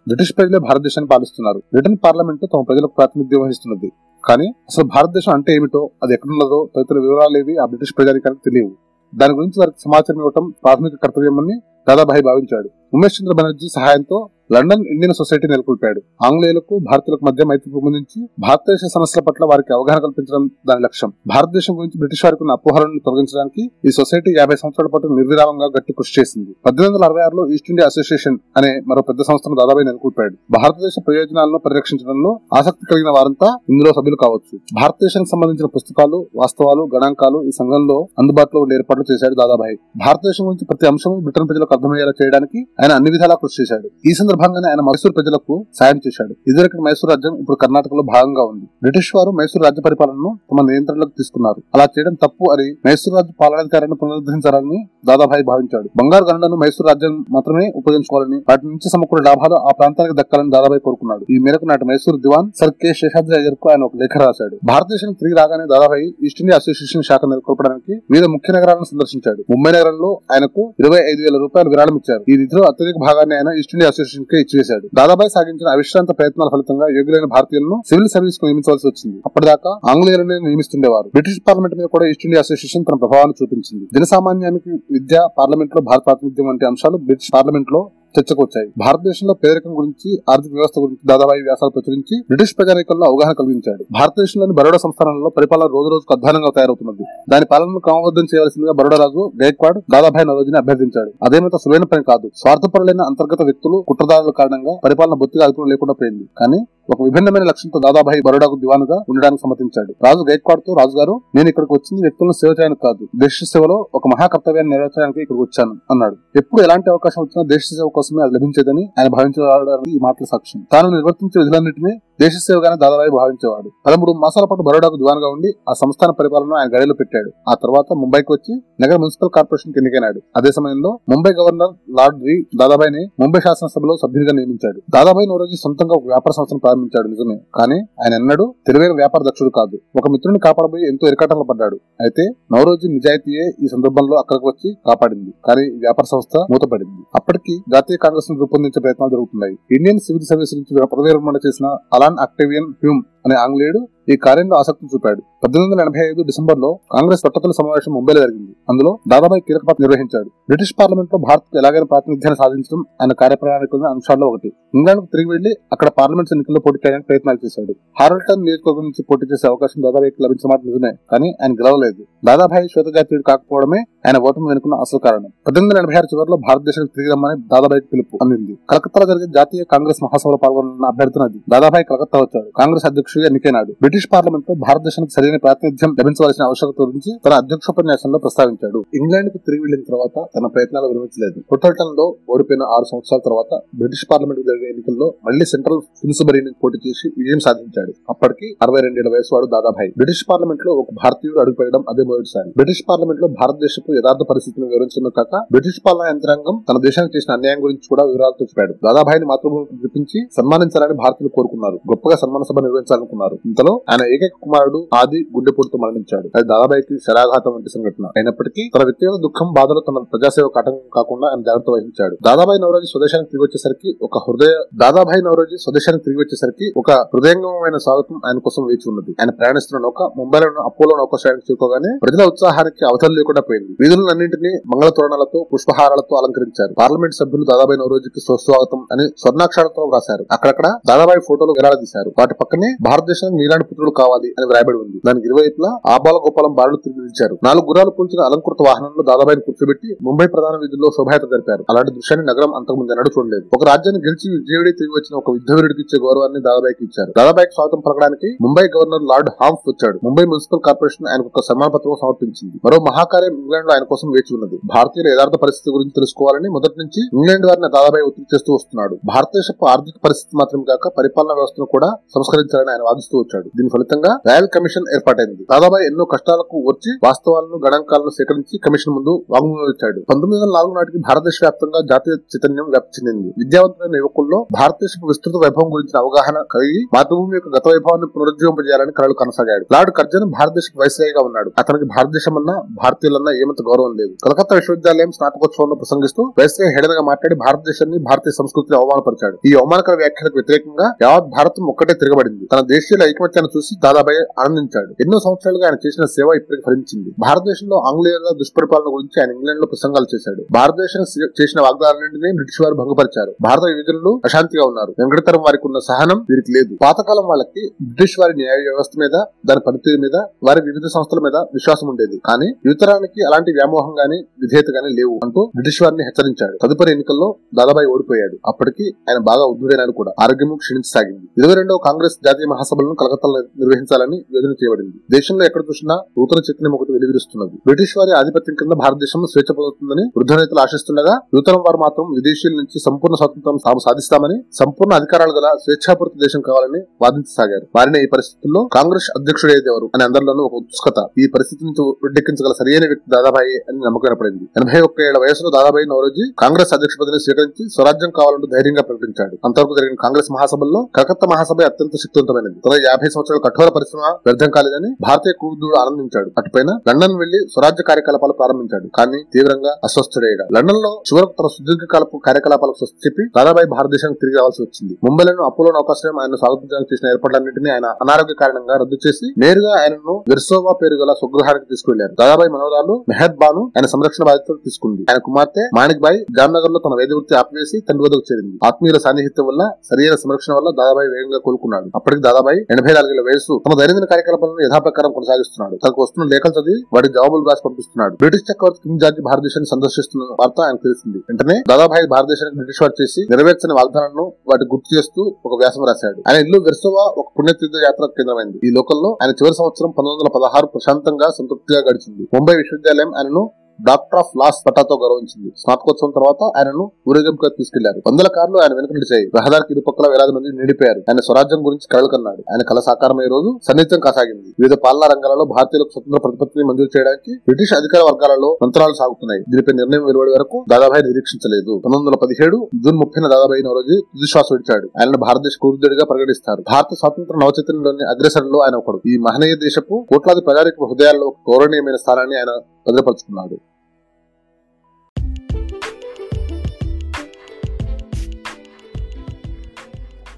బ్రిటిష్ 0.08 0.34
ప్రజలే 0.38 0.60
భారతదేశాన్ని 0.60 1.10
పాలిస్తున్నారు. 1.10 1.58
బ్రిటన్ 1.58 1.98
పార్లమెంట్ 2.06 2.46
తమ 2.54 2.62
ప్రజలకు 2.62 2.94
ప్రాతినిధ్యం 2.98 3.42
వహిస్తున్నది. 3.42 3.92
కానీ 4.26 4.48
అసలు 4.48 4.84
భారతదేశం 4.84 5.34
అంటే 5.34 5.56
ఏమిటో 5.56 5.90
అది 6.04 6.14
ఎక్కడున్నదో 6.14 6.70
తదితర 6.76 7.00
వివరాలేవి 7.00 7.58
ఆ 7.58 7.66
బ్రిటిష్ 7.66 7.94
ప్రజానికి 7.98 8.30
తెలియవు. 8.34 8.76
దాని 9.16 9.34
గురించి 9.34 9.60
వారికి 9.60 9.82
సమాచారం 9.82 10.18
ఇవ్వటం 10.18 10.54
ప్రాథమిక 10.64 10.94
కర్తవ్యమని 11.04 11.62
దాదాభాయ్ 11.90 12.24
భావించాడు. 12.24 12.70
ఉమేష్ 12.94 13.22
చంద్ర 13.22 13.34
బెనర్జీ 13.34 13.68
సహాయంతో 13.76 14.30
లండన్ 14.56 14.82
ఇండియన్ 14.94 15.14
సొసైటీ 15.18 15.48
నెలకొల్పాడు. 15.52 16.00
ఆంగ్లేయులకు 16.28 16.74
భారతీయులకు 16.88 17.24
మధ్య 17.28 17.42
మైత్రి 17.50 17.70
రూపొందించి 17.76 18.20
భారతదేశ 18.46 18.88
సమస్యల 18.96 19.22
పట్ల 19.28 19.44
వారికి 19.52 19.72
అవగాహన 19.76 20.00
కల్పించడం 20.06 20.44
దాని 20.70 20.82
లక్ష్యం. 20.86 21.10
భారతదేశం 21.34 21.74
గురించి 21.78 21.98
బ్రిటిష్ 22.02 22.24
వారికి 22.26 22.44
ఉన్న 22.46 22.56
అపోహలను 22.58 23.00
తొలగించడానికి 23.06 23.64
ఈ 23.88 23.92
సొసైటీ 24.00 24.32
యాభై 24.40 24.58
సంవత్సరాల 24.62 24.90
పాటు 24.94 25.14
నిర్విరామంగా 25.20 25.68
గట్టి 25.76 25.94
కృషి 26.00 26.14
చేసింది. 26.18 26.52
పద్దెనిమిది 26.66 26.94
వందల 26.96 27.08
అరవై 27.10 27.22
ఆరులో 27.28 27.44
ఈస్ట్ 27.56 27.70
ఇండియా 27.74 27.86
అసోసియేషన్ 27.92 28.38
అనే 28.60 28.72
మరో 28.90 29.04
పెద్ద 29.10 29.22
సంస్థను 29.30 29.58
దాదాపు 29.62 29.86
నెలకొల్పాడు. 29.90 30.36
భారతదేశ 30.58 30.96
ప్రయోజనాలను 31.10 31.62
పరిరక్షించడంలో 31.68 32.32
ఆసక్తి 32.60 32.90
కలిగిన 32.92 33.14
వారంతా 33.18 33.50
ఇందులో 33.74 33.94
సభ్యులు 34.00 34.20
కావచ్చు. 34.26 34.54
భారతదేశానికి 34.82 35.32
సంబంధించిన 35.34 35.70
పుస్తకాలు 35.78 36.20
వాస్తవాలు 36.42 36.86
గణాంకాలు 36.96 37.42
ఈ 37.52 37.54
సంఘంలో 37.60 37.98
అందుబాటులో 38.24 38.62
ఉండే 38.66 38.76
ఏర్పాట్లు 38.82 39.08
చేశాడు 39.14 39.38
దాదాభాయ్ 39.44 39.78
భారతదేశం 40.06 40.44
గురించి 40.50 40.70
ప్రతి 40.72 40.86
అంశం 40.92 41.16
బ్రిటన్ 41.28 41.50
ప్రజలకు 41.52 41.74
అర్థమయ్యేలా 41.78 42.16
చేయడానికి 42.22 42.60
ఆయన 42.82 42.92
అన్ని 43.00 43.10
విధాలా 43.18 43.36
కృషి 43.42 43.58
చేశాడు. 43.62 43.88
ఈ 44.10 44.12
సందర్భంగానే 44.42 44.68
ఆయన 44.72 44.82
మైసూరు 44.88 45.14
ప్రజలకు 45.14 45.54
సాయం 45.80 45.98
చేశాడు. 46.06 46.34
ఇదివరకు 46.48 46.78
మైసూరు 46.86 47.10
రాజ్యం 47.12 47.34
ఇప్పుడు 47.42 47.58
కర్ణాటకలో 47.64 48.04
భాగంగా 48.14 48.44
ఉంది. 48.52 48.66
బ్రిటిష్ 48.84 49.10
వారు 49.16 49.32
మైసూరు 49.40 49.64
రాజ్య 49.64 49.82
పరిపాలనను 49.86 50.32
తమ 50.50 50.64
నియంత్రణలోకి 50.70 51.16
తీసుకున్నారు. 51.20 51.60
అలా 51.76 51.86
చేయడం 51.94 52.16
తప్పు 52.24 52.46
అని 52.54 52.68
మైసూరు 52.88 53.14
రాజ్య 53.18 53.34
పాలనాధికారాన్ని 53.42 53.98
పునరుద్ధరించాలని 54.02 54.80
దాదాభాయ్ 55.10 55.44
భావించాడు. 55.52 55.88
బంగారు 56.02 56.26
గనులను 56.30 56.58
మైసూరు 56.64 56.88
రాజ్యం 56.88 57.16
మాత్రమే 57.32 57.66
ఉపయోగించుకోవాలని 57.82 58.40
వాటి 58.50 58.66
నుంచి 58.68 58.90
సమకూర 58.94 59.22
లాభాలు 59.30 59.58
ఆ 59.70 59.74
ప్రాంతానికి 59.80 60.16
దక్కాలని 60.22 60.52
దాదాభాయి 60.56 60.84
కోరుకున్నాడు. 60.88 61.26
ఈ 61.34 61.40
మేరకు 61.48 61.68
నాటి 61.72 61.88
మైసూరు 61.92 62.20
దివాన్ 62.28 62.50
సర్ 62.62 62.74
కె 62.82 62.92
శేషాద్రి 63.02 63.38
అయ్యర్కు 63.40 63.70
ఆయన 63.70 63.84
ఒక 63.90 63.96
లేఖ 64.02 64.16
రాశాడు. 64.24 64.58
భారతదేశం 64.72 65.14
తిరిగి 65.22 65.38
రాగానే 65.42 65.68
దాదాభాయి 65.74 66.08
ఈస్ట్ 66.26 66.42
ఇండియా 66.44 66.58
అసోసియేషన్ 66.62 67.08
శాఖ 67.12 67.22
నెలకొల్పడానికి 67.34 67.94
వివిధ 68.14 68.26
ముఖ్య 68.36 68.54
నగరాలను 68.58 68.90
సందర్శించాడు. 68.94 69.42
ముంబై 69.54 69.72
నగరంలో 69.78 70.12
ఆయనకు 70.34 70.62
ఇరవై 70.80 71.02
ఐదు 71.12 71.22
వేల 71.26 71.38
రూపాయలు 71.46 71.70
విరాళం 71.74 71.96
ఇచ్చారు. 72.02 72.24
ఈ 72.32 72.36
నిధిలో 72.42 72.64
అత్యధిక 72.72 72.98
భాగాన్ని 73.08 73.36
ఆయన 73.38 73.50
ఈస్ట్ 73.60 73.74
ఇండియా 73.76 73.90
అసోసియేషన్ 73.94 74.26
కి 74.32 74.38
ఇచ్చివేశాడు 74.44 74.86
దాదాబాయ్ 75.00 75.32
సాగించిన 75.36 75.68
అవిశ్రాంత 75.76 76.12
ప్రయత్నాల 76.20 76.50
ఫలితంగా 76.54 76.88
యోగ్యులైన 76.98 77.28
భారతీయులను 77.36 77.78
సివిల్ 77.90 78.10
సర్వీస్కు 78.16 78.46
నియమించవలసి 78.50 78.88
వచ్చింది. 78.92 79.18
అప్పటిదాకా 79.28 79.72
ఆంగ్లేయులనే 79.94 80.38
నియమిస్తుండేవారు. 80.48 81.08
బ్రిటిష్ 81.16 81.40
పార్లమెంట్ 81.48 81.76
మీద 81.80 81.90
కూడా 81.96 82.06
ఈస్ట్ 82.12 82.26
ఇండియా 82.28 82.44
అసోసియేషన్ 82.46 82.86
తన 82.90 82.98
ప్రభావాన్ని 83.04 83.38
చూపించింది. 83.42 83.86
జనసామాన్యానికి 83.98 84.72
విద్య 84.98 85.18
పార్లమెంట్లో 85.40 85.82
భారత 85.90 86.04
ప్రాతినిధ్యం 86.10 86.48
వంటి 86.52 86.68
అంశాలు 86.72 87.00
బ్రిటిష్ 87.10 87.32
పార్లమెంట్లో 87.38 87.82
చర్చకు 88.16 88.42
వచ్చాయి 88.46 88.68
భారతదేశంలో 88.84 89.34
పేదరికం 89.42 89.72
గురించి 89.80 90.10
ఆర్థిక 90.32 90.52
వ్యవస్థ 90.58 90.78
గురించి 90.84 91.04
దాదాబాయి 91.12 91.42
వ్యాసాలు 91.48 91.72
ప్రచురించి 91.76 92.16
బ్రిటిష్ 92.30 92.54
ప్రజానీకంలో 92.58 93.06
అవగాహన 93.12 93.34
కలిగించాడు. 93.40 93.84
భారతదేశంలోని 93.98 94.56
బరోడా 94.60 94.80
సంస్థానంలో 94.86 95.30
పరిపాలన 95.38 95.68
రోజు 95.76 95.90
రోజుకు 95.94 96.14
అధ్వానంగా 96.18 96.52
తయారవుతున్నది. 96.58 97.06
దాని 97.32 97.46
పాలనను 97.52 97.82
క్రమబద్ధం 97.88 98.28
చేయాల్సిందిగా 98.34 98.76
బరోడా 98.80 98.98
రాజు 99.04 99.24
గైక్వాడ్ 99.44 99.80
దాదాబాయి 99.96 100.28
నరోజుని 100.32 100.60
అభ్యర్థించాడు. 100.64 101.12
అదేమంత 101.28 101.58
సులైన 101.66 101.88
పని 101.94 102.06
కాదు 102.12 102.30
స్వార్థపరులైన 102.42 103.02
అంతర్గత 103.12 103.42
వ్యక్తులు 103.50 103.80
కుట్రదారుల 103.88 104.34
కారణంగా 104.42 104.76
పరిపాలన 104.86 105.18
బొత్తిగా 105.24 105.46
అదుపులో 105.46 105.68
లేకుండా 105.74 105.96
పోయింది. 106.02 106.26
కానీ 106.38 106.62
ఒక 106.90 106.98
విభిన్నమైన 107.08 107.44
లక్ష్యంతో 107.50 107.80
దాదాబాయి 107.80 108.22
బరోడాకు 108.28 108.56
దివానుగా 108.62 108.98
ఉండడానికి 109.10 109.42
సమ్మతించాడు. 109.42 109.92
రాజు 110.06 110.22
గైక్వాడ్ 110.30 110.62
రాజుగారు 110.80 111.22
నేను 111.36 111.48
ఇక్కడికి 111.50 111.74
వచ్చింది 111.74 112.02
వ్యక్తులను 112.02 112.36
సేవ 112.40 112.50
చేయడానికి 112.50 112.82
కాదు. 112.88 113.04
దేశ 113.24 113.38
సేవలో 113.54 113.78
ఒక 113.96 114.04
మహాకర్తవ్యాన్ని 114.14 114.72
నెరవేర్చడానికి 114.74 115.22
ఇక్కడికి 115.24 115.42
వచ్చాను 115.42 115.74
అన్నాడు. 115.92 116.16
ఎప్పుడు 116.36 116.62
ఎలాంటి 116.62 116.90
అవకాశం 116.90 117.22
వచ్చినా 117.24 117.44
దేశ 117.54 117.64
సేవ 117.78 117.88
కోసమే 117.98 118.24
అది 118.24 118.34
లభించేదని 118.38 118.84
ఆయన 119.00 119.08
భావించడానికి 119.08 119.92
ఈ 119.96 120.00
మాటల 120.08 120.28
సాక్ష్యం. 120.34 120.62
తాను 120.74 120.90
నిర్వర్తించే 120.90 121.38
విధులన్నింటినీ 121.42 121.94
దేశ 122.22 122.36
సేవగానే 122.48 122.78
దాదాబాయి 122.82 123.12
భావించేవాడు. 123.18 123.70
పదమూడు 123.86 124.12
మాసాల 124.24 124.46
పాటు 124.52 124.64
బరోడాకు 124.68 124.96
దివాన్గా 125.02 125.28
ఉండి 125.36 125.50
ఆ 125.70 125.74
సంస్థాన 125.74 126.12
పరిపాలన 126.20 126.58
ఆయన 126.60 126.70
గడిలో 126.76 126.96
పెట్టాడు. 127.00 127.30
ఆ 127.50 127.54
తర్వాత 127.64 127.98
ముంబైకి 128.02 128.32
వచ్చి 128.34 128.54
నగర 128.84 128.98
మున్సిపల్ 129.04 129.32
కార్పొరేషన్ 129.36 129.78
ఎన్నికైనాడు 129.82 130.20
అదే 130.38 130.52
సమయంలో 130.58 130.92
ముంబై 131.10 131.32
గవర్నర్ 131.40 131.74
లార్డ్ 131.98 132.20
రీ 132.28 132.36
దాదాబాయిని 132.62 133.04
ముంబై 133.20 133.40
శాసనసభలో 133.40 133.96
సభ్యునిగా 134.04 134.34
నియమించాడు. 134.40 134.80
దాదాబాయి 134.98 135.28
నోరోజీ 135.28 135.56
సొంతంగా 135.56 135.96
ఒక 135.96 136.06
వ్యాపార 136.06 136.34
సంస్థను 136.40 136.60
ప్రారంభించాడు. 136.60 137.08
నిజమే. 137.08 137.38
కానీ 137.56 137.80
ఆయన 138.04 138.14
ఎన్నడూ 138.14 138.48
తెలివైన 138.68 138.96
వ్యాపార 139.02 139.22
దక్షుడు 139.30 139.50
కాదు. 139.50 139.80
ఒక 139.98 140.12
మిత్రుని 140.12 140.40
కాపాడబోయి 140.40 140.88
ఎంతో 140.88 141.08
ఇరకాటంలో 141.08 141.44
పడ్డాడు. 141.44 141.80
అయితే 142.02 142.26
నవరోజీ 142.56 142.90
నిజాయితీయే 142.98 143.48
ఈ 143.64 143.70
సందర్భంలో 143.74 144.18
అక్కడికి 144.18 144.48
వచ్చి 144.48 144.72
కాపాడింది. 144.88 145.34
కానీ 145.48 145.66
వ్యాపార 145.86 146.06
సంస్థ 146.12 146.46
మూతపడింది. 146.52 147.02
అప్పటికి 147.16 147.56
జాతీయ 147.74 147.98
కాంగ్రెస్ను 147.98 148.38
రూపొందించే 148.40 148.80
ప్రయత్నాలు 148.82 149.14
జరుగుతున్నాయి. 149.16 149.56
ఇండియన్ 149.72 150.00
సివిల్ 150.00 150.28
సర్వీస్ 150.32 150.56
నుంచి 150.58 150.72
పదవి 150.86 151.10
విరమణ 151.12 151.38
చేసిన 151.48 151.68
అలా 151.96 152.08
Activision 152.18 152.76
Hume 152.82 153.11
అనే 153.26 153.36
ఆంగ్లేయుడు 153.36 153.82
ఈ 154.10 154.16
కార్యంలో 154.16 154.56
ఆసక్తి 154.58 154.86
చూపాడు. 154.86 155.22
పద్దెనిమిది 155.44 155.72
వందల 155.72 155.84
ఎనభై 155.86 156.02
ఐదు 156.12 156.22
డిసెంబర్లో 156.22 156.70
కాంగ్రెస్ 156.96 157.22
పట్టతుల 157.26 157.52
సమావేశం 157.52 157.92
ముంబైలో 157.94 158.20
జరిగింది. 158.22 158.54
అందులో 158.70 158.92
దాదాబాయి 159.08 159.42
కీలక 159.42 159.62
పాత్ర 159.68 159.82
నిర్వహించాడు. 159.84 160.30
బ్రిటిష్ 160.50 160.74
పార్లమెంట్లో 160.80 161.18
భారత్ 161.20 161.58
ఎలాగైనా 161.58 161.84
ప్రాతినిధ్యాన్ని 161.84 162.38
సాధించడం 162.44 162.82
ఆయన 163.02 163.14
కార్యప్రణాళికల 163.14 163.90
అంశాల్లో 163.90 164.28
ఒకటి. 164.28 164.50
ఇంగ్లాండ్ 164.76 165.06
తిరిగి 165.14 165.30
వెళ్ళి 165.30 165.52
అక్కడ 165.72 165.90
పార్లమెంట్ 166.00 166.30
ఎన్నికల్లో 166.34 166.62
పోటీ 166.66 166.80
చేయడానికి 166.84 167.08
ప్రయత్నాలు 167.08 167.40
చేశాడు. 167.46 167.76
హార్ల్టన్ 168.00 168.44
నియోజకవర్గం 168.44 168.84
నుంచి 168.84 169.04
పోటీ 169.12 169.28
చేసే 169.34 169.48
అవకాశం 169.48 169.82
దాదాబాయికి 169.86 170.24
లభించిన 170.24 170.50
మాట 170.52 170.60
నిజమే 170.66 170.92
కానీ 171.12 171.30
ఆయన 171.42 171.52
గెలవలేదు. 171.54 172.02
దాదాబాయి 172.26 172.68
శ్వేతజాతీయుడు 172.68 173.24
కాకపోవడమే 173.24 173.82
ఆయన 174.08 174.18
ఓటమి 174.18 174.48
వెనుకున్న 174.48 174.76
అసలు 174.76 175.00
కారణం. 175.00 175.30
పద్దెనిమిది 175.48 175.76
వందల 175.76 175.84
ఎనభై 175.84 175.98
ఆరు 176.02 176.06
చివరిలో 176.06 176.38
భారతదేశానికి 176.48 176.94
తిరిగి 176.96 177.12
రమ్మని 177.14 177.42
దాదాబాయికి 177.54 177.88
పిలుపు 177.94 178.18
అందింది. 178.22 178.58
కలకత్తాలో 178.70 179.06
జరిగే 179.14 179.28
జాతీయ 179.36 179.64
కాంగ్రెస్ 179.64 180.04
మహాసభలో 180.04 180.38
పాల్గొన్న 180.38 180.86
అభ్యర్థినది 180.86 181.40
దాదాబాయి 181.50 181.86
కలకత్తా 181.90 182.20
వచ్చాడు. 182.20 182.50
కాంగ్రెస్ 182.58 182.86
అధ్యక్షుడిగా 183.12 183.30
ఎన్నికైనాడు. 183.32 183.72
బ్రిటిష్ 183.84 184.06
పార్లమెంట్లో 184.14 184.54
భారతదేశానికి 184.66 185.14
సరైన 185.16 185.38
ప్రాతినిధ్యం 185.46 185.92
లభించవలసిన 186.00 186.44
ఆవశ్యకత 186.48 186.76
గురించి 186.84 187.12
తన 187.26 187.34
అధ్యక్షోపన్యాసంలో 187.42 188.18
ప్రస్తావించాడు. 188.26 188.80
ఇంగ్లాండ్కు 189.00 189.40
తిరిగి 189.48 189.62
వెళ్ళిన 189.66 189.84
తర్వాత 189.90 190.16
తన 190.36 190.46
ప్రయత్నాలు 190.56 190.88
విరమించలేదు. 190.92 191.40
హుటల్టన్లో 191.52 192.06
ఓడిపోయిన 192.34 192.64
ఆరు 192.76 192.86
సంవత్సరాల 192.92 193.22
తర్వాత 193.28 193.52
బ్రిటిష్ 193.80 194.06
పార్లమెంట్ 194.12 194.42
జరిగిన 194.50 194.70
ఎన్నికల్లో 194.74 195.08
మళ్ళీ 195.28 195.46
సెంట్రల్ 195.54 195.82
ఫిన్సుబరీ 196.02 196.42
నుంచి 196.46 196.60
పోటీ 196.66 196.80
చేసి 196.86 197.06
విజయం 197.20 197.42
సాధించాడు. 197.48 197.94
అప్పటికి 198.14 198.48
అరవై 198.66 198.82
రెండేళ్ళ 198.86 199.12
వయసు 199.16 199.32
వాడు 199.36 199.50
దాదాభాయ్ 199.56 199.92
బ్రిటిష్ 200.00 200.24
పార్లమెంట్లో 200.32 200.74
ఒక 200.84 200.90
భారతీయుడు 201.02 201.40
అడుగుపెట్టడం 201.44 201.84
అదే 201.94 202.06
మొదటిసారి. 202.12 202.50
బ్రిటిష్ 202.60 202.84
పార్లమెంట్లో 202.90 203.30
భారతదేశపు 203.40 203.98
యథార్థ 204.00 204.24
పరిస్థితిని 204.32 204.66
వివరించడమే 204.72 205.14
కాక 205.20 205.44
బ్రిటిష్ 205.54 205.82
పాలనా 205.88 206.08
యంత్రాంగం 206.14 206.56
తన 206.70 206.78
దేశానికి 206.88 207.14
చేసిన 207.18 207.32
అన్యాయం 207.38 207.60
గురించి 207.66 207.86
కూడా 207.94 208.06
వివరాలతో 208.12 208.44
చెప్పాడు 208.50 208.74
దాదాబాయిని 208.88 209.28
మాతృభూమికి 209.32 209.76
పిలిపించి 209.82 210.20
సన్మానించాలని 210.38 210.96
భారతీయులు 211.04 211.34
కోరుకున్నారు. 211.38 211.78
గొప్పగా 211.92 212.16
సన్మాన 212.24 212.44
సభ 212.50 212.60
నిర్వహించాలనుకున్నారు 213.02 213.36
ఇంతలో 213.46 213.74
ఆయన 213.90 214.02
ఏకైక 214.14 214.36
కుమారుడు 214.44 214.80
ఆది 214.94 215.20
గుండెపోటుతో 215.36 215.78
మరణించాడు. 215.78 216.28
అది 216.36 216.46
దాదాబాయికి 216.48 216.96
శరాఘాతం 216.98 217.52
వంటి 217.52 217.70
సంఘటన. 217.70 218.06
అయినప్పటికీ 218.18 218.64
తన 218.76 218.84
వ్యక్తిగత 218.84 219.16
దుఃఖం 219.22 219.48
బాధలు 219.58 219.82
తన 219.90 219.98
ప్రజాసేవకు 220.12 220.58
ఆటంకం 220.60 220.90
కాకుండా 220.94 221.28
ఆయన 221.28 221.42
జాగ్రత్త 221.42 221.70
వహించాడు. 221.70 222.16
దాదాబాయి 222.26 222.60
నవరోజీ 222.62 222.88
స్వదేశానికి 222.92 223.30
తిరిగి 223.32 223.46
వచ్చేసరికి 223.48 223.90
ఒక 224.02 224.16
హృదయ 224.28 224.54
దాదాబాయి 224.82 225.22
నవరోజీ 225.24 225.58
స్వదేశానికి 225.58 226.04
తిరిగి 226.06 226.22
వచ్చేసరికి 226.22 226.68
ఒక 226.78 226.92
హృదయంగమైన 226.92 227.78
స్వాగతం 227.78 228.16
ఆయన 228.26 228.38
కోసం 228.38 228.64
వేచి 228.64 228.88
ఉన్నది. 228.92 229.12
ఆయన 229.22 229.30
ప్రయాణిస్తున్న 229.30 229.80
నౌక 229.86 230.02
ముంబైలో 230.18 230.48
ఉన్న 230.48 230.62
అపోలో 230.70 230.94
నౌకాశ్రయానికి 230.98 231.46
చేరుకోగానే 231.52 231.92
ప్రజల 232.04 232.24
ఉత్సాహానికి 232.32 232.86
అవతలు 232.86 233.16
లేకుండా 233.20 233.42
పోయింది. 233.42 233.72
వీధులన్నింటినీ 233.80 234.52
మంగళ 234.68 234.90
తోరణాలతో 234.90 235.40
పుష్పహారాలతో 235.54 236.14
అలంకరించారు. 236.18 236.74
పార్లమెంట్ 236.80 237.16
సభ్యులు 237.16 237.46
దాదాబాయి 237.52 237.80
నవరోజీకి 237.80 238.20
స్వస్వాగతం 238.20 238.80
అని 238.92 239.06
స్వర్ణాక్షరాలతో 239.18 239.82
రాశారు. 239.94 240.26
అక్కడక్కడ 240.32 240.68
దాదాబాయి 240.90 241.22
ఫోటోలు 241.28 241.52
వేలాడదీశారు. 241.52 242.10
వాటి 242.20 242.34
పక్కనే 242.42 242.70
భారతదేశానికి 242.92 243.40
నీలాంటి 243.42 243.66
పుత్రుడు 243.70 243.94
కావాలి 244.02 244.30
అని 244.38 244.46
వ్రాయబడి 244.52 244.78
ఉంది. 244.84 244.98
దానికి 245.08 245.26
ఇరువైపులా 245.30 245.72
ఆబాల 245.94 246.18
గోపాలం 246.26 246.54
బారులు 246.60 246.78
తిరిగిచ్చారు 246.86 247.36
నాలుగు 247.48 247.66
గుర్రాలు 247.70 247.92
పోల్చిన 247.98 248.22
అలంకృత 248.30 248.62
వాహనంలో 248.68 249.04
దాదాబాయిని 249.12 249.44
కూర్చోబెట్టి 249.48 249.90
ముంబై 250.08 250.28
ప్రధాన 250.34 250.56
వీధుల్లో 250.64 250.88
శోభాయాత్ర 250.98 251.28
జరిపారు. 251.34 251.64
అలాంటి 251.72 251.92
దృశ్యాన్ని 251.98 252.26
నగరం 252.32 252.52
అంతకుముందు 252.60 252.92
ఎన్నడూ 252.96 253.12
చూడలేదు. 253.16 253.46
ఒక 253.58 253.64
రాజ్యాన్ని 253.72 254.02
గెలిచి 254.08 254.28
విజయుడి 254.36 254.72
తిరిగి 254.80 254.96
వచ్చిన 254.98 255.16
ఒక 255.22 255.36
యుద్ధవీరుడికి 255.38 255.82
ఇచ్చే 255.86 255.98
గౌరవాన్ని 256.06 256.42
దాదాబాయికి 256.48 256.84
ఇచ్చారు. 256.88 257.12
దాదాబాయికి 257.20 257.54
స్వాగతం 257.58 257.82
పలకడానికి 257.88 258.30
ముంబై 258.46 258.66
గవర్నర్ 258.76 259.06
లార్డ్ 259.12 259.32
హాంఫ్ 259.42 259.64
వచ్చాడు. 259.72 259.98
ముంబై 260.08 260.26
మున్సిపల్ 260.32 260.64
కార్పొరేషన్ 260.68 261.10
ఆయనకు 261.12 261.30
ఒక 261.34 261.44
సన్మాన 261.50 261.72
పత్రం 261.76 261.98
సమర్పించింది. 262.04 262.56
మరో 262.66 262.80
మహాకార్యం 262.90 263.36
ఇంగ్లాండ్లో 263.42 263.74
ఆయన 263.76 263.88
కోసం 263.94 264.10
వేచి 264.16 264.32
ఉన్నది. 264.38 264.60
భారతీయుల 264.76 265.08
యథార్థ 265.14 265.38
పరిస్థితి 265.46 265.76
గురించి 265.78 265.96
తెలుసుకోవాలని 266.00 266.52
మొదటి 266.58 266.78
నుంచి 266.84 267.02
ఇంగ్లాండ్ 267.18 267.48
వారిని 267.52 267.70
దాదాబాయి 267.78 268.06
ఒత్తిడి 268.10 268.30
చేస్తూ 268.34 268.52
వస్తున్నాడు. 268.58 268.98
భారతదేశపు 269.14 269.66
ఆర్థిక 269.74 269.98
పరిస్థితి 270.08 270.36
మాత్రం 270.44 270.62
కాక 270.72 270.94
పరిపాలనా 271.00 271.36
వ్యవస్థను 271.40 271.70
కూడా 271.76 271.92
సంస్కరించాలని 272.18 272.72
ఆయన 272.74 272.81
వాదిస్తూ 272.88 273.16
వచ్చాడు. 273.20 273.48
దీని 273.58 273.70
ఫలితంగా 273.74 274.12
రాయల్ 274.30 274.50
కమిషన్ 274.56 274.88
ఏర్పాటైంది. 274.96 275.42
దాదాబాయి 275.52 275.86
ఎన్నో 275.92 276.06
కష్టాలకు 276.14 276.58
వచ్చి 276.70 276.92
వాస్తవాలను 277.08 277.58
గణాంకాలను 277.66 278.14
సేకరించి 278.20 278.56
కమిషన్ 278.66 278.96
ముందు 278.98 279.14
వాంగ్మూలం 279.30 279.70
ఇచ్చాడు. 279.76 280.00
పంతొమ్మిది 280.10 280.42
వందల 280.42 280.54
నాలుగు 280.58 280.74
నాటికి 280.74 280.98
భారతదేశ 280.98 281.38
వ్యాప్తంగా 281.44 281.80
జాతీయ 281.92 282.16
చైతన్యం 282.34 282.68
వ్యాప్తి 282.76 282.96
చెందింది 282.98 283.30
విద్యావంతులైన 283.44 283.96
యువకుల్లో 284.04 284.40
భారతదేశపు 284.60 285.08
విస్తృత 285.12 285.36
వైభవం 285.44 285.70
గురించిన 285.74 285.98
అవగాహన 286.04 286.38
కలిగి 286.56 286.82
మాతృభూమి 286.96 287.36
యొక్క 287.38 287.50
గత 287.58 287.66
వైభవాన్ని 287.68 288.08
పునరుజ్జీవింపజేయాలని 288.16 288.92
కళలు 288.92 289.16
కొనసాగాడు. 289.22 289.66
లార్డ్ 289.74 289.94
కర్జన్ 289.98 290.26
భారతదేశ 290.38 290.68
వైస్రాయిగా 290.82 291.22
ఉన్నాడు. 291.30 291.50
అతనికి 291.58 291.86
భారతదేశం 291.86 292.36
అన్న 292.38 292.52
భారతీయులన్నా 292.84 293.32
ఏమంత 293.42 293.62
గౌరవం 293.70 293.94
లేదు. 294.02 294.14
కలకత్తా 294.26 294.56
విశ్వవిద్యాలయం 294.56 295.12
స్నాతకోత్సవంలో 295.12 295.76
ప్రసంగిస్తూ 295.76 296.22
వైస్రాయ్ 296.40 296.72
హేళనగా 296.76 297.04
మాట్లాడి 297.12 297.36
భారతదేశాన్ని 297.36 297.98
భారతీయ 298.10 298.32
సంస్కృతిని 298.40 298.78
అవమానపరిచాడు. 298.78 299.38
ఈ 299.50 299.54
అవమానకర 299.62 299.96
వ్యాఖ్యలకు 299.96 300.38
వ్యతిరేకంగా 300.40 300.88
యావత్ 301.02 301.30
భారతం 301.38 301.64
ఒక్కటే 301.74 301.94
తిరగబడింది. 301.94 302.44
తన 302.54 302.62
దేశీయుల 302.74 303.02
ఐకమత్యాన్ని 303.10 303.52
చూసి 303.58 303.74
దాదాబాయి 303.86 304.20
ఆనందించాడు. 304.40 304.92
ఎన్నో 305.04 305.18
సంవత్సరాలుగా 305.20 305.66
ఆయన 305.68 305.78
చేసిన 305.86 306.06
సేవ 306.06 306.28
ఇప్పటికి 306.40 306.64
ఫలించింది. 306.66 307.10
భారతదేశంలో 307.20 307.78
ఆంగ్లేయుల 307.90 308.28
దుష్పరిపాలన 308.42 308.88
గురించి 308.96 309.18
ఆయన 309.22 309.32
ఇంగ్లాండ్లో 309.38 309.66
ప్రసంగాలు 309.66 310.08
చేశాడు. 310.16 310.42
భారతదేశం 310.52 311.02
చేసిన 311.42 311.60
వాగ్దానాలన్నింటినీ 311.62 312.32
బ్రిటిష్ 312.40 312.62
వారు 312.64 312.76
భంగపరిచారు. 312.82 313.32
భారత 313.42 313.64
యువజనులు 313.72 314.22
అశాంతిగా 314.26 314.66
ఉన్నారు. 314.68 314.92
వెంకటతరం 315.00 315.42
వారికి 315.42 315.68
ఉన్న 315.68 315.80
సహనం 315.92 316.18
వీరికి 316.30 316.52
లేదు. 316.58 316.74
పాతకాలం 316.82 317.26
వాళ్ళకి 317.32 317.64
బ్రిటిష్ 317.82 318.18
వారి 318.20 318.34
న్యాయ 318.34 318.58
వ్యవస్థ 318.58 318.94
మీద 319.00 319.16
దాని 319.48 319.62
పనితీరు 319.68 320.02
మీద 320.02 320.16
వారి 320.44 320.62
వివిధ 320.62 320.88
సంస్థల 320.94 321.20
మీద 321.20 321.36
విశ్వాసం 321.58 321.88
ఉండేది. 321.88 322.18
కానీ 322.26 322.48
యువతరానికి 322.66 323.22
అలాంటి 323.28 323.52
వ్యామోహం 323.52 323.94
గాని 324.00 324.18
విధేయత 324.42 324.70
గాని 324.78 324.90
లేవు 325.00 325.16
అంటూ 325.24 325.42
బ్రిటిష్ 325.56 325.82
వారిని 325.82 326.04
హెచ్చరించాడు. 326.04 326.58
తదుపరి 326.64 326.92
ఎన్నికల్లో 326.92 327.36
దాదాబాయి 327.58 327.88
ఓడిపోయాడు. 327.88 328.38
అప్పటికి 328.46 328.86
ఆయన 329.10 329.18
బాగా 329.18 329.46
ఉద్ధుడైనాడు 329.46 329.92
కూడా. 329.92 330.12
ఆరోగ్యము 330.24 330.56
క్షీణించసాగింది. 330.56 331.26
ఇరవై 331.38 331.56
రెండవ 331.56 331.78
కాంగ్రెస్ 331.86 332.18
జాతీయ 332.26 332.50
మహాసభలను 332.62 332.96
కలకత్తాలో 333.02 333.40
నిర్వహించాలని 333.62 334.18
యోజన 334.36 334.52
చేయబడింది. 334.62 334.96
దేశంలో 335.16 335.44
ఎక్కడ 335.50 335.62
చూసినా 335.70 335.96
నూతన 336.18 336.40
చైతన్యం 336.48 336.74
ఒకటి 336.78 336.92
వెలువరిస్తున్నది. 336.96 337.56
బ్రిటిష్ 337.68 337.94
వారి 338.00 338.12
ఆధిపత్యం 338.20 338.56
కింద 338.62 338.74
భారతదేశం 338.84 339.22
స్వేచ్ఛ 339.34 339.52
పొందుతుందని 339.60 340.04
వృద్ధ 340.18 340.32
నేతలు 340.42 340.60
ఆశిస్తుండగా 340.64 341.14
నూతనం 341.36 341.62
వారు 341.66 341.80
మాత్రం 341.84 342.06
విదేశీయుల 342.18 342.54
నుంచి 342.62 342.78
సంపూర్ణ 342.88 343.16
స్వాతంత్రం 343.22 343.58
తాము 343.66 343.82
సాధిస్తామని 343.86 344.38
సంపూర్ణ 344.60 344.92
అధికారాలు 345.00 345.34
గల 345.38 345.48
స్వేచ్ఛాపూరిత 345.64 346.16
దేశం 346.26 346.42
కావాలని 346.50 346.82
వాదించసాగారు. 347.04 347.66
వారిని 347.78 348.00
ఈ 348.06 348.08
పరిస్థితుల్లో 348.16 348.62
కాంగ్రెస్ 348.78 349.08
అధ్యక్షుడేదెవరు 349.18 349.88
అని 349.96 350.06
అందరిలోనూ 350.08 350.44
ఒక 350.50 350.56
ఉత్సుకత 350.62 351.00
ఈ 351.24 351.28
పరిస్థితి 351.36 351.62
నుంచి 351.68 351.84
ఉడ్డెక్కించగల 352.08 352.54
సరియైన 352.62 352.86
వ్యక్తి 352.92 353.10
దాదాబాయి 353.16 353.56
అని 353.70 353.80
నమ్మకపడింది 353.88 354.46
ఎనభై 354.60 354.82
ఒక్క 354.88 354.98
ఏళ్ళ 355.08 355.20
వయసులో 355.26 355.52
దాదాబాయి 355.58 355.88
నవరోజీ 355.94 356.26
కాంగ్రెస్ 356.44 356.74
అధ్యక్ష 356.78 356.98
పదవిని 357.02 357.24
స్వీకరించి 357.26 357.64
స్వరాజ్యం 357.76 358.14
కావాలంటూ 358.20 358.50
ధైర్యంగా 358.56 358.86
ప్రకటించాడు. 358.90 359.36
అంతవరకు 359.48 359.76
జరిగిన 359.80 359.98
కాంగ్రెస్ 360.06 360.30
మహాసభల్లో 360.36 360.82
కలకత్తా 360.98 361.28
మహాసభ 361.34 361.60
అత్యంత 361.72 361.96
శక్తివంతమైనది. 362.04 362.51
తన 362.66 362.74
యాభై 362.90 363.10
సంవత్సరాల 363.14 363.40
కఠోర 363.48 363.70
పరిశ్రమ 363.76 364.04
వ్యర్థం 364.26 364.50
కాలేదని 364.50 364.90
భారతీయ 365.02 365.34
క్రూరుడు 365.40 365.78
ఆనందించాడు. 365.82 366.30
అటుపైన 366.38 366.72
లండన్ 366.90 367.16
వెళ్ళి 367.20 367.40
స్వరాజ్య 367.54 367.84
కార్యకలాపాలు 367.88 368.34
ప్రారంభించాడు. 368.34 368.88
కానీ 368.98 369.20
తీవ్రంగా 369.34 369.72
అస్వస్థుడయ్యాడు. 369.84 370.46
లండన్లో 370.58 370.92
చివరకు 371.08 371.34
తన 371.40 371.48
సుదీర్ఘకాలపు 371.48 372.22
కార్యకలాపాలకు 372.26 372.80
స్వస్తి 372.82 373.00
చెప్పి 373.06 373.24
దాదాబాయి 373.38 373.68
భారతదేశానికి 373.68 374.20
తిరిగి 374.24 374.38
రావాల్సి 374.38 374.62
వచ్చింది. 374.64 374.94
ముంబైలోని 375.10 375.46
అపోలో 375.46 375.72
నౌకాశ్రయం 375.72 376.20
ఆయన 376.22 376.36
స్వాగతించడానికి 376.36 376.94
చేసిన 376.94 377.10
ఏర్పాట్లన్నింటినీ 377.16 377.70
ఆయన 377.70 377.86
అనారోగ్య 377.86 378.34
కారణంగా 378.42 378.78
రద్దు 378.78 378.98
చేసి 379.08 379.34
నేరుగా 379.38 379.72
ఆయనను 379.82 380.16
వెర్సోవా 380.30 380.74
పేరు 380.82 380.96
గల 380.96 381.14
స్వగృహానికి 381.20 381.66
తీసుకువెళ్ళారు. 381.66 382.14
దాదాబాయి 382.22 382.52
మనోదాలు 382.52 383.06
మెహద్ 383.10 383.38
బాను 383.44 383.64
ఆయన 383.78 383.86
సంరక్షణ 383.86 384.24
బాధ్యతలు 384.24 384.60
తీసుకుంది. 384.66 385.02
ఆయన 385.10 385.20
కుమార్తె 385.20 385.70
మాణిక్ 385.78 386.00
బాయ్ 386.00 386.20
జామ్నగర్లో 386.38 386.80
తన 386.86 386.96
వైద్య 387.00 387.14
వృత్తి 387.14 387.36
ఆపివేసి 387.36 387.78
తండ్రి 387.90 388.04
వద్దకు 388.06 388.26
చేరింది. 388.32 388.56
ఆత్మీయుల 388.68 388.98
సాన్నిహిత్యం 388.98 389.48
వల్ల 389.48 389.72
శరీర 389.92 390.16
సంరక్షణ 390.16 390.54
వల్ల 390.54 390.70
దాదాబాయి 390.82 391.10
వేగంగా 391.14 391.40
కోలుకున్నాడు. 391.46 391.90
అప్పటికి 391.96 392.22
బాబాయ్ 392.42 392.60
ఎనభై 392.74 392.92
నాలుగేళ్ళ 392.96 393.22
వయసు 393.28 393.54
తమ 393.64 393.74
దైనందిన 393.80 394.06
కార్యకలాపాలను 394.12 394.62
యథాప్రకారం 394.66 395.12
కొనసాగిస్తున్నాడు. 395.18 395.76
తనకు 395.84 396.00
వస్తున్న 396.04 396.24
లేఖలు 396.34 396.54
చదివి 396.58 396.80
వాటి 396.96 397.10
జవాబులు 397.18 397.44
రాసి 397.50 397.64
పంపిస్తున్నాడు. 397.68 398.14
బ్రిటిష్ 398.22 398.46
చక్రవర్తి 398.50 398.82
కింగ్ 398.86 399.02
జార్జి 399.04 399.22
భారతదేశాన్ని 399.28 399.70
సందర్శిస్తున్న 399.74 400.28
వార్త 400.40 400.60
ఆయన 400.68 400.80
తెలిసింది. 400.86 401.20
వెంటనే 401.30 401.58
దాదాభాయ్ 401.72 402.08
భారతదేశానికి 402.16 402.58
బ్రిటిష్ 402.62 402.82
వారు 402.84 402.96
చేసి 403.02 403.22
నెరవేర్చని 403.34 403.76
వాగ్దానాలను 403.80 404.26
వాటి 404.52 404.68
గుర్తు 404.74 404.90
చేస్తూ 404.96 405.22
ఒక 405.50 405.54
వ్యాసం 405.62 405.86
రాశాడు. 405.92 406.20
ఆయన 406.28 406.44
ఇల్లు 406.46 406.60
వెర్సోవా 406.70 407.06
ఒక 407.22 407.28
పుణ్యతీర్థ 407.38 407.86
యాత్ర 407.88 408.12
కేంద్రమైంది. 408.20 408.60
ఈ 408.68 408.72
లోకంలో 408.80 409.12
ఆయన 409.22 409.32
చివరి 409.42 409.58
సంవత్సరం 409.62 409.92
పంతొమ్మిది 409.98 410.18
వందల 410.18 410.32
పదహారు 410.38 410.70
ప్రశాంతంగా 410.76 411.30
సంతృప్తిగా 411.40 411.82
గడిచింది. 411.90 412.24
ముంబై 412.38 412.56
విశ్వవిద్యాలయం 412.62 413.12
ఆయనను 413.20 413.44
డాక్టర్ 413.88 414.20
ఆఫ్ 414.20 414.38
లాస్ 414.38 414.68
పట్టాతో 414.68 414.96
గౌరవించింది. 414.96 415.54
స్నాతకోత్సవం 415.58 416.12
తర్వాత 416.16 416.44
ఆయనను 416.58 416.92
ఊరేగింపుగా 417.10 417.50
తీసుకెళ్ళారు. 417.58 418.02
వందల 418.08 418.28
కార్లు 418.28 418.58
ఆయన 418.58 418.74
వెనుక 418.74 418.90
నడిచాయి 418.92 419.32
రహదారికి 419.36 419.74
ఇరుపక్కల 419.74 420.12
వేలాది 420.12 420.32
మంది 420.32 420.48
నిండిపోయారు. 420.58 421.00
ఆయన 421.00 421.18
స్వరాజ్యం 421.18 421.66
గురించి 421.66 421.88
కళలు 421.92 422.08
కన్నాడు. 422.08 422.44
ఆయన 422.52 422.62
కళ 422.62 422.80
సాకారమయ్యే 422.80 423.30
రోజు 423.30 423.60
సన్నిహితం 423.68 424.00
కాసాగింది. 424.00 424.50
వివిధ 424.60 424.74
పాలనా 424.74 425.14
రంగాలలో 425.14 425.46
భారతీయులకు 425.46 425.90
స్వతంత్ర 425.90 426.20
ప్రతిపత్తిని 426.20 426.66
మంజూరు 426.66 426.90
చేయడానికి 426.98 427.32
బ్రిటిష్ 427.34 427.74
అధికార 427.74 428.02
వర్గాలలో 428.04 428.58
మంత్రాలు 428.64 428.94
సాగుతున్నాయి. 428.94 429.42
దీనిపై 429.42 429.74
నిర్ణయం 429.74 430.06
వెలువడే 430.06 430.32
వరకు 430.32 430.66
దాదాబాయి 430.72 431.04
నిరీక్షించలేదు. 431.04 431.82
పంతొమ్మిది 431.86 432.08
వందల 432.08 432.26
పదిహేడు 432.26 432.70
జూన్ 432.76 432.96
ముప్పై 432.96 433.24
రోజు 433.62 434.00
తుదిశ్వాస 434.00 434.46
విడిచాడు. 434.52 434.90
ఆయనను 435.00 435.18
భారతదేశ 435.18 435.58
క్రూరుడిగా 435.62 436.06
పరిగణిస్తారు. 436.06 436.62
భారత 436.62 436.94
స్వాతంత్ర 436.94 437.36
నవచైతన్యంలోని 437.36 438.10
అగ్రసరులో 438.10 438.60
ఆయన 438.60 438.76
ఒకడు. 438.76 439.02
ఈ 439.10 439.18
మహనీయ 439.18 439.56
దేశపు 439.56 440.06
కోట్లాది 440.14 440.42
ప్రజారిక 440.42 440.74
హృదయాల్లో 440.90 441.36
గౌరవనీయమైన 441.52 441.96
స్థానాన్ని 441.96 442.36
ఆయన 442.36 442.62
భద్రపరుచుకున్నాడు. 442.88 443.62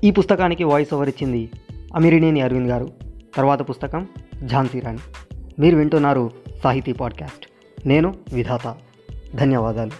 ఈ 0.03 0.11
పుస్తకానికి 0.11 0.63
వాయిస్ 0.63 0.93
ఓవర్ 0.93 1.09
ఇచ్చింది 1.09 1.49
అమిరినేని 1.95 2.41
అరవింద్ 2.41 2.69
గారు. 2.69 2.89
తర్వాత 3.35 3.69
పుస్తకం 3.69 4.07
ఝాన్సీ 4.45 4.79
రాణి. 4.79 4.99
మీరు 5.59 5.77
వింటున్నారు 5.77 6.31
సాహితీ 6.63 6.93
పాడ్కాస్ట్. 6.93 7.47
నేను 7.87 8.13
విధాత. 8.33 8.75
ధన్యవాదాలు. 9.35 9.91